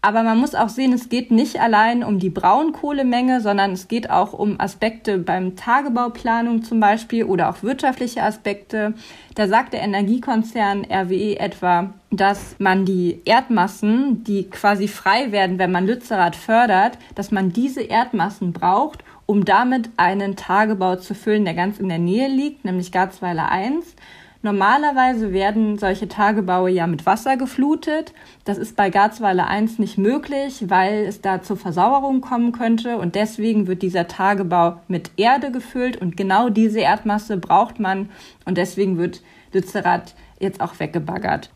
Aber 0.02 0.22
man 0.22 0.38
muss 0.38 0.54
auch 0.54 0.70
sehen, 0.70 0.94
es 0.94 1.10
geht 1.10 1.30
nicht 1.30 1.60
allein 1.60 2.02
um 2.02 2.18
die 2.18 2.30
Braunkohlemenge, 2.30 3.42
sondern 3.42 3.72
es 3.72 3.86
geht 3.86 4.08
auch 4.08 4.32
um 4.32 4.58
Aspekte 4.58 5.18
beim 5.18 5.56
Tagebauplanung 5.56 6.62
zum 6.62 6.80
Beispiel 6.80 7.24
oder 7.24 7.50
auch 7.50 7.62
wirtschaftliche 7.62 8.22
Aspekte. 8.22 8.94
Da 9.34 9.46
sagt 9.46 9.74
der 9.74 9.82
Energiekonzern 9.82 10.86
RWE 10.90 11.38
etwa, 11.38 11.92
dass 12.10 12.56
man 12.58 12.86
die 12.86 13.20
Erdmassen, 13.26 14.24
die 14.24 14.48
quasi 14.48 14.88
frei 14.88 15.32
werden, 15.32 15.58
wenn 15.58 15.70
man 15.70 15.86
Lützerath 15.86 16.36
fördert, 16.36 16.96
dass 17.14 17.30
man 17.30 17.52
diese 17.52 17.82
Erdmassen 17.82 18.54
braucht, 18.54 19.04
um 19.26 19.44
damit 19.44 19.90
einen 19.98 20.34
Tagebau 20.34 20.96
zu 20.96 21.14
füllen, 21.14 21.44
der 21.44 21.54
ganz 21.54 21.78
in 21.78 21.90
der 21.90 21.98
Nähe 21.98 22.28
liegt, 22.28 22.64
nämlich 22.64 22.90
Garzweiler 22.90 23.50
1. 23.50 23.94
Normalerweise 24.42 25.32
werden 25.32 25.78
solche 25.78 26.08
Tagebaue 26.08 26.70
ja 26.70 26.86
mit 26.86 27.04
Wasser 27.04 27.36
geflutet. 27.36 28.14
Das 28.44 28.56
ist 28.56 28.74
bei 28.74 28.88
Garzweiler 28.88 29.46
1 29.46 29.78
nicht 29.78 29.98
möglich, 29.98 30.64
weil 30.68 31.04
es 31.04 31.20
da 31.20 31.42
zur 31.42 31.58
Versauerung 31.58 32.22
kommen 32.22 32.52
könnte. 32.52 32.96
Und 32.96 33.16
deswegen 33.16 33.66
wird 33.66 33.82
dieser 33.82 34.08
Tagebau 34.08 34.80
mit 34.88 35.10
Erde 35.18 35.52
gefüllt. 35.52 35.98
Und 35.98 36.16
genau 36.16 36.48
diese 36.48 36.80
Erdmasse 36.80 37.36
braucht 37.36 37.80
man. 37.80 38.10
Und 38.46 38.56
deswegen 38.56 38.96
wird 38.96 39.22
Lützerath 39.52 40.14
jetzt 40.38 40.62
auch 40.62 40.78
weggebaggert. 40.78 41.50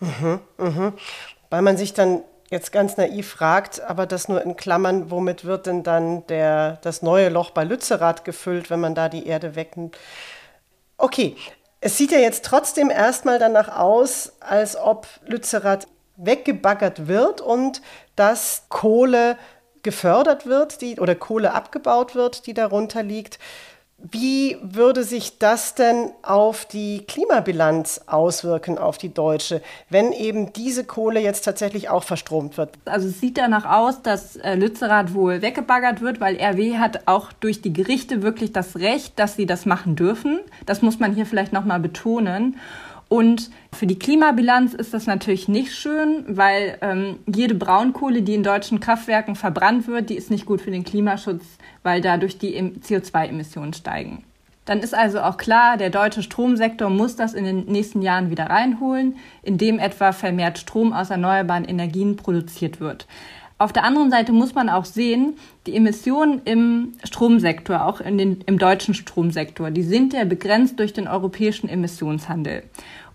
Mhm, 0.00 0.40
mhm. 0.56 0.92
Weil 1.50 1.62
man 1.62 1.76
sich 1.76 1.92
dann 1.92 2.22
jetzt 2.50 2.72
ganz 2.72 2.96
naiv 2.96 3.28
fragt, 3.28 3.82
aber 3.82 4.06
das 4.06 4.28
nur 4.28 4.42
in 4.42 4.56
Klammern, 4.56 5.10
womit 5.10 5.44
wird 5.44 5.66
denn 5.66 5.82
dann 5.82 6.26
der, 6.28 6.78
das 6.82 7.02
neue 7.02 7.28
Loch 7.28 7.50
bei 7.50 7.64
Lützerath 7.64 8.24
gefüllt, 8.24 8.70
wenn 8.70 8.80
man 8.80 8.94
da 8.94 9.08
die 9.08 9.26
Erde 9.26 9.54
wegnimmt? 9.54 9.98
Okay, 10.98 11.36
es 11.86 11.96
sieht 11.96 12.10
ja 12.10 12.18
jetzt 12.18 12.44
trotzdem 12.44 12.90
erstmal 12.90 13.38
danach 13.38 13.68
aus, 13.68 14.32
als 14.40 14.76
ob 14.76 15.06
Lützerath 15.24 15.86
weggebaggert 16.16 17.06
wird 17.06 17.40
und 17.40 17.80
dass 18.16 18.64
Kohle 18.70 19.38
gefördert 19.84 20.46
wird, 20.46 20.80
die, 20.80 20.98
oder 20.98 21.14
Kohle 21.14 21.54
abgebaut 21.54 22.16
wird, 22.16 22.48
die 22.48 22.54
darunter 22.54 23.04
liegt. 23.04 23.38
Wie 23.98 24.58
würde 24.62 25.04
sich 25.04 25.38
das 25.38 25.74
denn 25.74 26.10
auf 26.22 26.66
die 26.66 27.04
Klimabilanz 27.08 28.02
auswirken, 28.06 28.76
auf 28.76 28.98
die 28.98 29.12
deutsche, 29.12 29.62
wenn 29.88 30.12
eben 30.12 30.52
diese 30.52 30.84
Kohle 30.84 31.20
jetzt 31.20 31.46
tatsächlich 31.46 31.88
auch 31.88 32.04
verstromt 32.04 32.58
wird? 32.58 32.74
Also 32.84 33.08
es 33.08 33.20
sieht 33.20 33.38
danach 33.38 33.64
aus, 33.64 34.02
dass 34.02 34.36
äh, 34.36 34.54
Lützerath 34.54 35.14
wohl 35.14 35.40
weggebaggert 35.40 36.02
wird, 36.02 36.20
weil 36.20 36.36
RW 36.36 36.76
hat 36.76 37.08
auch 37.08 37.32
durch 37.32 37.62
die 37.62 37.72
Gerichte 37.72 38.22
wirklich 38.22 38.52
das 38.52 38.76
Recht, 38.76 39.18
dass 39.18 39.34
sie 39.34 39.46
das 39.46 39.64
machen 39.64 39.96
dürfen. 39.96 40.40
Das 40.66 40.82
muss 40.82 40.98
man 40.98 41.14
hier 41.14 41.24
vielleicht 41.24 41.54
nochmal 41.54 41.80
betonen. 41.80 42.56
Und 43.08 43.50
für 43.72 43.86
die 43.86 43.98
Klimabilanz 43.98 44.74
ist 44.74 44.92
das 44.92 45.06
natürlich 45.06 45.46
nicht 45.46 45.72
schön, 45.72 46.24
weil 46.26 46.76
ähm, 46.80 47.20
jede 47.32 47.54
Braunkohle, 47.54 48.22
die 48.22 48.34
in 48.34 48.42
deutschen 48.42 48.80
Kraftwerken 48.80 49.36
verbrannt 49.36 49.86
wird, 49.86 50.10
die 50.10 50.16
ist 50.16 50.30
nicht 50.30 50.44
gut 50.44 50.60
für 50.60 50.72
den 50.72 50.82
Klimaschutz, 50.82 51.44
weil 51.86 52.00
dadurch 52.00 52.36
die 52.36 52.60
CO2-Emissionen 52.60 53.72
steigen. 53.72 54.24
Dann 54.64 54.80
ist 54.80 54.92
also 54.92 55.20
auch 55.20 55.36
klar, 55.36 55.76
der 55.76 55.90
deutsche 55.90 56.24
Stromsektor 56.24 56.90
muss 56.90 57.14
das 57.14 57.32
in 57.32 57.44
den 57.44 57.66
nächsten 57.66 58.02
Jahren 58.02 58.28
wieder 58.28 58.50
reinholen, 58.50 59.14
indem 59.44 59.78
etwa 59.78 60.10
vermehrt 60.10 60.58
Strom 60.58 60.92
aus 60.92 61.10
erneuerbaren 61.10 61.64
Energien 61.64 62.16
produziert 62.16 62.80
wird. 62.80 63.06
Auf 63.58 63.72
der 63.72 63.84
anderen 63.84 64.10
Seite 64.10 64.32
muss 64.32 64.52
man 64.52 64.68
auch 64.68 64.84
sehen, 64.84 65.34
die 65.68 65.76
Emissionen 65.76 66.42
im 66.44 66.94
Stromsektor, 67.04 67.84
auch 67.84 68.00
in 68.00 68.18
den, 68.18 68.40
im 68.46 68.58
deutschen 68.58 68.94
Stromsektor, 68.94 69.70
die 69.70 69.84
sind 69.84 70.12
ja 70.12 70.24
begrenzt 70.24 70.80
durch 70.80 70.92
den 70.92 71.06
europäischen 71.06 71.68
Emissionshandel. 71.68 72.64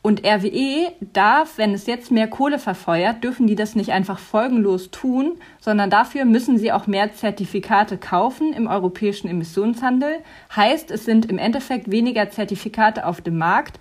Und 0.04 0.26
RWE 0.26 0.94
darf, 1.14 1.58
wenn 1.58 1.76
es 1.76 1.86
jetzt 1.86 2.10
mehr 2.10 2.28
Kohle 2.28 2.58
verfeuert, 2.58 3.24
dürfen 3.24 3.46
die 3.46 3.56
das 3.56 3.76
nicht 3.76 3.92
einfach 3.92 4.18
folgenlos 4.18 4.90
tun, 4.90 5.38
sondern 5.60 5.92
dafür 5.92 6.26
müssen 6.26 6.58
sie 6.58 6.72
auch 6.72 6.88
mehr 6.88 7.14
Zertifikate 7.14 7.98
kaufen 7.98 8.52
im 8.54 8.66
europäischen 8.66 9.28
Emissionshandel. 9.28 10.24
Heißt, 10.56 10.90
es 10.90 11.06
sind 11.06 11.28
im 11.28 11.38
Endeffekt 11.38 11.92
weniger 11.92 12.32
Zertifikate 12.32 13.06
auf 13.06 13.22
dem 13.22 13.38
Markt. 13.38 13.80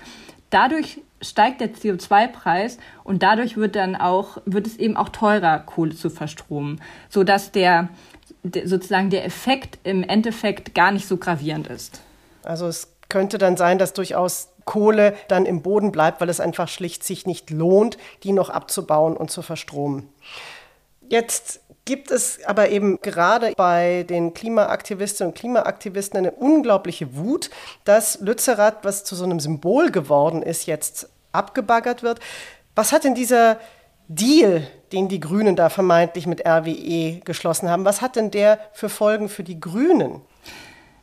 Dadurch 0.50 1.00
steigt 1.22 1.62
der 1.62 1.72
CO2-Preis 1.72 2.78
und 3.02 3.22
dadurch 3.22 3.56
wird 3.56 3.74
dann 3.74 3.96
auch, 3.96 4.38
wird 4.44 4.66
es 4.66 4.76
eben 4.76 4.98
auch 4.98 5.08
teurer, 5.08 5.58
Kohle 5.60 5.94
zu 5.94 6.10
verstromen, 6.10 6.82
sodass 7.08 7.50
der, 7.50 7.88
sozusagen 8.42 9.08
der 9.08 9.24
Effekt 9.24 9.78
im 9.84 10.02
Endeffekt 10.02 10.74
gar 10.74 10.92
nicht 10.92 11.08
so 11.08 11.16
gravierend 11.16 11.68
ist. 11.68 12.02
Also 12.42 12.66
es 12.66 12.88
könnte 13.08 13.38
dann 13.38 13.56
sein, 13.56 13.78
dass 13.78 13.92
durchaus 13.92 14.49
Kohle 14.70 15.14
dann 15.26 15.46
im 15.46 15.62
Boden 15.62 15.90
bleibt, 15.90 16.20
weil 16.20 16.28
es 16.28 16.38
einfach 16.38 16.68
schlicht 16.68 17.02
sich 17.02 17.26
nicht 17.26 17.50
lohnt, 17.50 17.98
die 18.22 18.30
noch 18.30 18.50
abzubauen 18.50 19.16
und 19.16 19.28
zu 19.28 19.42
verstromen. 19.42 20.08
Jetzt 21.08 21.58
gibt 21.84 22.12
es 22.12 22.38
aber 22.46 22.68
eben 22.68 23.00
gerade 23.02 23.52
bei 23.56 24.04
den 24.08 24.32
Klimaaktivistinnen 24.32 25.32
und 25.32 25.36
Klimaaktivisten 25.36 26.18
eine 26.18 26.30
unglaubliche 26.30 27.16
Wut, 27.16 27.50
dass 27.82 28.20
Lützerath, 28.20 28.84
was 28.84 29.02
zu 29.02 29.16
so 29.16 29.24
einem 29.24 29.40
Symbol 29.40 29.90
geworden 29.90 30.40
ist, 30.40 30.66
jetzt 30.66 31.10
abgebaggert 31.32 32.04
wird. 32.04 32.20
Was 32.76 32.92
hat 32.92 33.02
denn 33.02 33.16
dieser 33.16 33.58
Deal, 34.06 34.68
den 34.92 35.08
die 35.08 35.18
Grünen 35.18 35.56
da 35.56 35.68
vermeintlich 35.68 36.28
mit 36.28 36.46
RWE 36.46 37.22
geschlossen 37.24 37.68
haben, 37.68 37.84
was 37.84 38.02
hat 38.02 38.14
denn 38.14 38.30
der 38.30 38.60
für 38.72 38.88
Folgen 38.88 39.28
für 39.28 39.42
die 39.42 39.58
Grünen? 39.58 40.22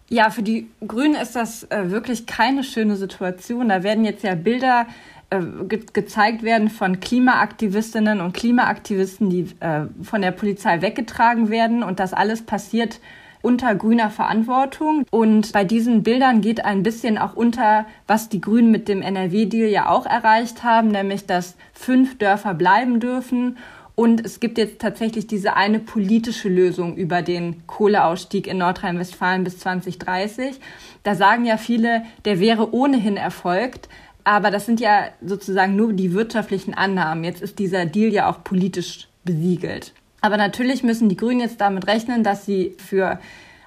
Ja, 0.09 0.29
für 0.29 0.43
die 0.43 0.69
Grünen 0.85 1.15
ist 1.15 1.35
das 1.35 1.63
äh, 1.63 1.91
wirklich 1.91 2.25
keine 2.25 2.63
schöne 2.63 2.95
Situation. 2.95 3.69
Da 3.69 3.83
werden 3.83 4.05
jetzt 4.05 4.23
ja 4.23 4.35
Bilder 4.35 4.87
äh, 5.29 5.41
ge 5.67 5.81
gezeigt 5.91 6.43
werden 6.43 6.69
von 6.69 7.01
Klimaaktivistinnen 7.01 8.21
und 8.21 8.33
Klimaaktivisten, 8.33 9.29
die 9.29 9.47
äh, 9.59 9.87
von 10.01 10.21
der 10.21 10.31
Polizei 10.31 10.81
weggetragen 10.81 11.49
werden. 11.49 11.83
Und 11.83 11.99
das 11.99 12.13
alles 12.13 12.41
passiert 12.41 13.01
unter 13.41 13.75
grüner 13.75 14.09
Verantwortung. 14.09 15.05
Und 15.11 15.51
bei 15.51 15.65
diesen 15.65 16.03
Bildern 16.03 16.39
geht 16.39 16.63
ein 16.63 16.83
bisschen 16.83 17.17
auch 17.17 17.35
unter, 17.35 17.85
was 18.07 18.29
die 18.29 18.41
Grünen 18.41 18.71
mit 18.71 18.87
dem 18.87 19.01
NRW-Deal 19.01 19.69
ja 19.69 19.89
auch 19.89 20.05
erreicht 20.05 20.63
haben, 20.63 20.87
nämlich 20.87 21.25
dass 21.25 21.55
fünf 21.73 22.17
Dörfer 22.17 22.53
bleiben 22.53 23.01
dürfen 23.01 23.57
und 23.99 24.23
es 24.23 24.39
gibt 24.39 24.59
jetzt 24.59 24.77
tatsächlich 24.77 25.25
diese 25.25 25.55
eine 25.55 25.79
politische 25.79 26.49
Lösung 26.49 26.95
über 26.97 27.23
den 27.23 27.65
Kohleausstieg 27.65 28.45
in 28.45 28.59
Nordrhein-Westfalen 28.59 29.43
bis 29.43 29.57
2030. 29.57 30.59
Da 31.01 31.15
sagen 31.15 31.45
ja 31.45 31.57
viele, 31.57 32.03
der 32.23 32.39
wäre 32.39 32.75
ohnehin 32.75 33.17
erfolgt. 33.17 33.89
Aber 34.23 34.51
das 34.51 34.67
sind 34.67 34.79
ja 34.79 35.07
sozusagen 35.25 35.75
nur 35.75 35.93
die 35.93 36.13
wirtschaftlichen 36.13 36.75
Annahmen. 36.75 37.23
Jetzt 37.23 37.41
ist 37.41 37.57
dieser 37.57 37.87
Deal 37.87 38.13
ja 38.13 38.29
auch 38.29 38.43
politisch 38.43 39.07
besiegelt. 39.23 39.93
Aber 40.21 40.37
natürlich 40.37 40.83
müssen 40.83 41.09
die 41.09 41.17
Grünen 41.17 41.39
jetzt 41.39 41.59
damit 41.59 41.87
rechnen, 41.87 42.23
dass 42.23 42.45
sie 42.45 42.75
für 42.77 43.19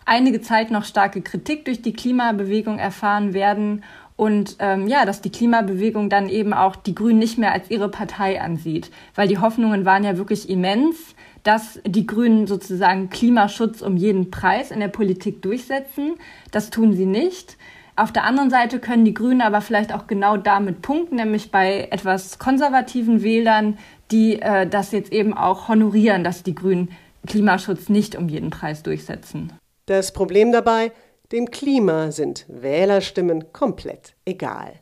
einige 0.06 0.40
Zeit 0.40 0.70
noch 0.70 0.84
starke 0.84 1.22
Kritik 1.22 1.64
durch 1.64 1.82
die 1.82 1.92
Klimabewegung 1.92 2.78
erfahren 2.78 3.34
werden 3.34 3.82
und 4.20 4.56
ähm, 4.59 4.87
ja, 4.87 5.06
dass 5.06 5.22
die 5.22 5.33
Klimabewegung 5.33 6.11
dann 6.11 6.28
eben 6.28 6.52
auch 6.52 6.76
die 6.76 6.94
Grünen 6.94 7.18
nicht 7.18 7.38
mehr 7.38 7.52
als 7.52 7.70
ihre 7.70 7.88
Partei 7.88 8.38
ansieht, 8.38 8.90
weil 9.14 9.28
die 9.28 9.38
Hoffnungen 9.38 9.87
waren 9.87 10.04
ja 10.04 10.18
wirklich 10.18 10.50
immens, 10.50 11.14
dass 11.42 11.80
die 11.87 12.06
Grünen 12.06 12.46
sozusagen 12.46 13.09
Klimaschutz 13.09 13.80
um 13.80 13.96
jeden 13.96 14.30
Preis 14.30 14.72
in 14.72 14.80
der 14.80 14.88
Politik 14.88 15.40
durchsetzen. 15.40 16.16
Das 16.50 16.68
tun 16.68 16.92
sie 16.92 17.06
nicht. 17.06 17.56
Auf 17.96 18.12
der 18.12 18.24
anderen 18.24 18.50
Seite 18.50 18.78
können 18.78 19.06
die 19.06 19.14
Grünen 19.14 19.40
aber 19.40 19.62
vielleicht 19.62 19.94
auch 19.94 20.06
genau 20.06 20.37
damit 20.37 20.83
punkten, 20.83 21.16
nämlich 21.16 21.50
bei 21.50 21.88
etwas 21.90 22.38
konservativen 22.38 23.22
Wählern, 23.22 23.78
die 24.11 24.42
äh, 24.42 24.66
das 24.66 24.92
jetzt 24.92 25.14
eben 25.14 25.33
auch 25.33 25.68
honorieren, 25.68 26.24
dass 26.24 26.42
die 26.42 26.54
Grünen 26.54 26.90
Klimaschutz 27.26 27.88
nicht 27.88 28.16
um 28.16 28.28
jeden 28.28 28.50
Preis 28.50 28.83
durchsetzen. 28.83 29.54
Das 29.87 30.12
Problem 30.12 30.52
dabei, 30.52 30.92
dem 31.32 31.50
Klima 31.52 32.10
sind 32.10 32.44
Wählerstimmen 32.48 33.52
komplett 33.52 34.14
egal. 34.24 34.72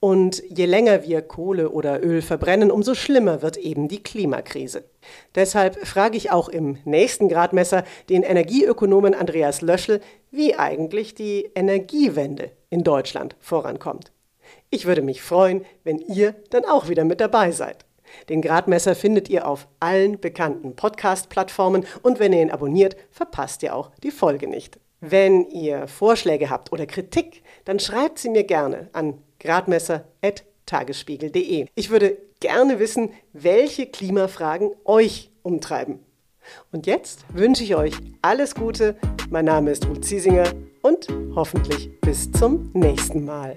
Und 0.00 0.42
je 0.48 0.64
länger 0.64 1.04
wir 1.04 1.20
Kohle 1.20 1.68
oder 1.70 2.02
Öl 2.02 2.22
verbrennen, 2.22 2.70
umso 2.70 2.94
schlimmer 2.94 3.42
wird 3.42 3.58
eben 3.58 3.88
die 3.88 4.02
Klimakrise. 4.02 4.84
Deshalb 5.34 5.86
frage 5.86 6.16
ich 6.16 6.30
auch 6.30 6.48
im 6.48 6.78
nächsten 6.84 7.28
Gradmesser 7.28 7.84
den 8.08 8.22
Energieökonomen 8.22 9.14
Andreas 9.14 9.60
Löschel, 9.60 10.00
wie 10.30 10.54
eigentlich 10.54 11.14
die 11.14 11.50
Energiewende 11.54 12.52
in 12.70 12.84
Deutschland 12.84 13.36
vorankommt. 13.38 14.10
Ich 14.70 14.86
würde 14.86 15.02
mich 15.02 15.20
freuen, 15.20 15.66
wenn 15.84 15.98
ihr 15.98 16.34
dann 16.48 16.64
auch 16.64 16.88
wieder 16.88 17.04
mit 17.04 17.20
dabei 17.20 17.50
seid. 17.50 17.84
Den 18.30 18.40
Gradmesser 18.40 18.94
findet 18.94 19.28
ihr 19.28 19.46
auf 19.46 19.68
allen 19.78 20.18
bekannten 20.18 20.74
Podcast-Plattformen 20.74 21.84
und 22.02 22.18
wenn 22.18 22.32
ihr 22.32 22.40
ihn 22.40 22.50
abonniert, 22.50 22.96
verpasst 23.10 23.62
ihr 23.62 23.74
auch 23.74 23.90
die 24.02 24.10
Folge 24.10 24.48
nicht. 24.48 24.78
Wenn 25.00 25.48
ihr 25.50 25.86
Vorschläge 25.86 26.50
habt 26.50 26.72
oder 26.72 26.86
Kritik, 26.86 27.44
dann 27.64 27.78
schreibt 27.78 28.18
sie 28.18 28.30
mir 28.30 28.42
gerne 28.44 28.88
an 28.92 29.22
gradmesser.tagesspiegel.de. 29.38 31.66
Ich 31.74 31.90
würde 31.90 32.16
gerne 32.40 32.80
wissen, 32.80 33.10
welche 33.32 33.86
Klimafragen 33.86 34.72
euch 34.84 35.30
umtreiben. 35.42 36.00
Und 36.72 36.86
jetzt 36.86 37.24
wünsche 37.32 37.62
ich 37.62 37.76
euch 37.76 37.94
alles 38.22 38.54
Gute. 38.54 38.96
Mein 39.30 39.44
Name 39.44 39.70
ist 39.70 39.86
Ruth 39.86 40.02
Ziesinger 40.04 40.50
und 40.82 41.06
hoffentlich 41.34 42.00
bis 42.00 42.32
zum 42.32 42.70
nächsten 42.72 43.24
Mal. 43.24 43.56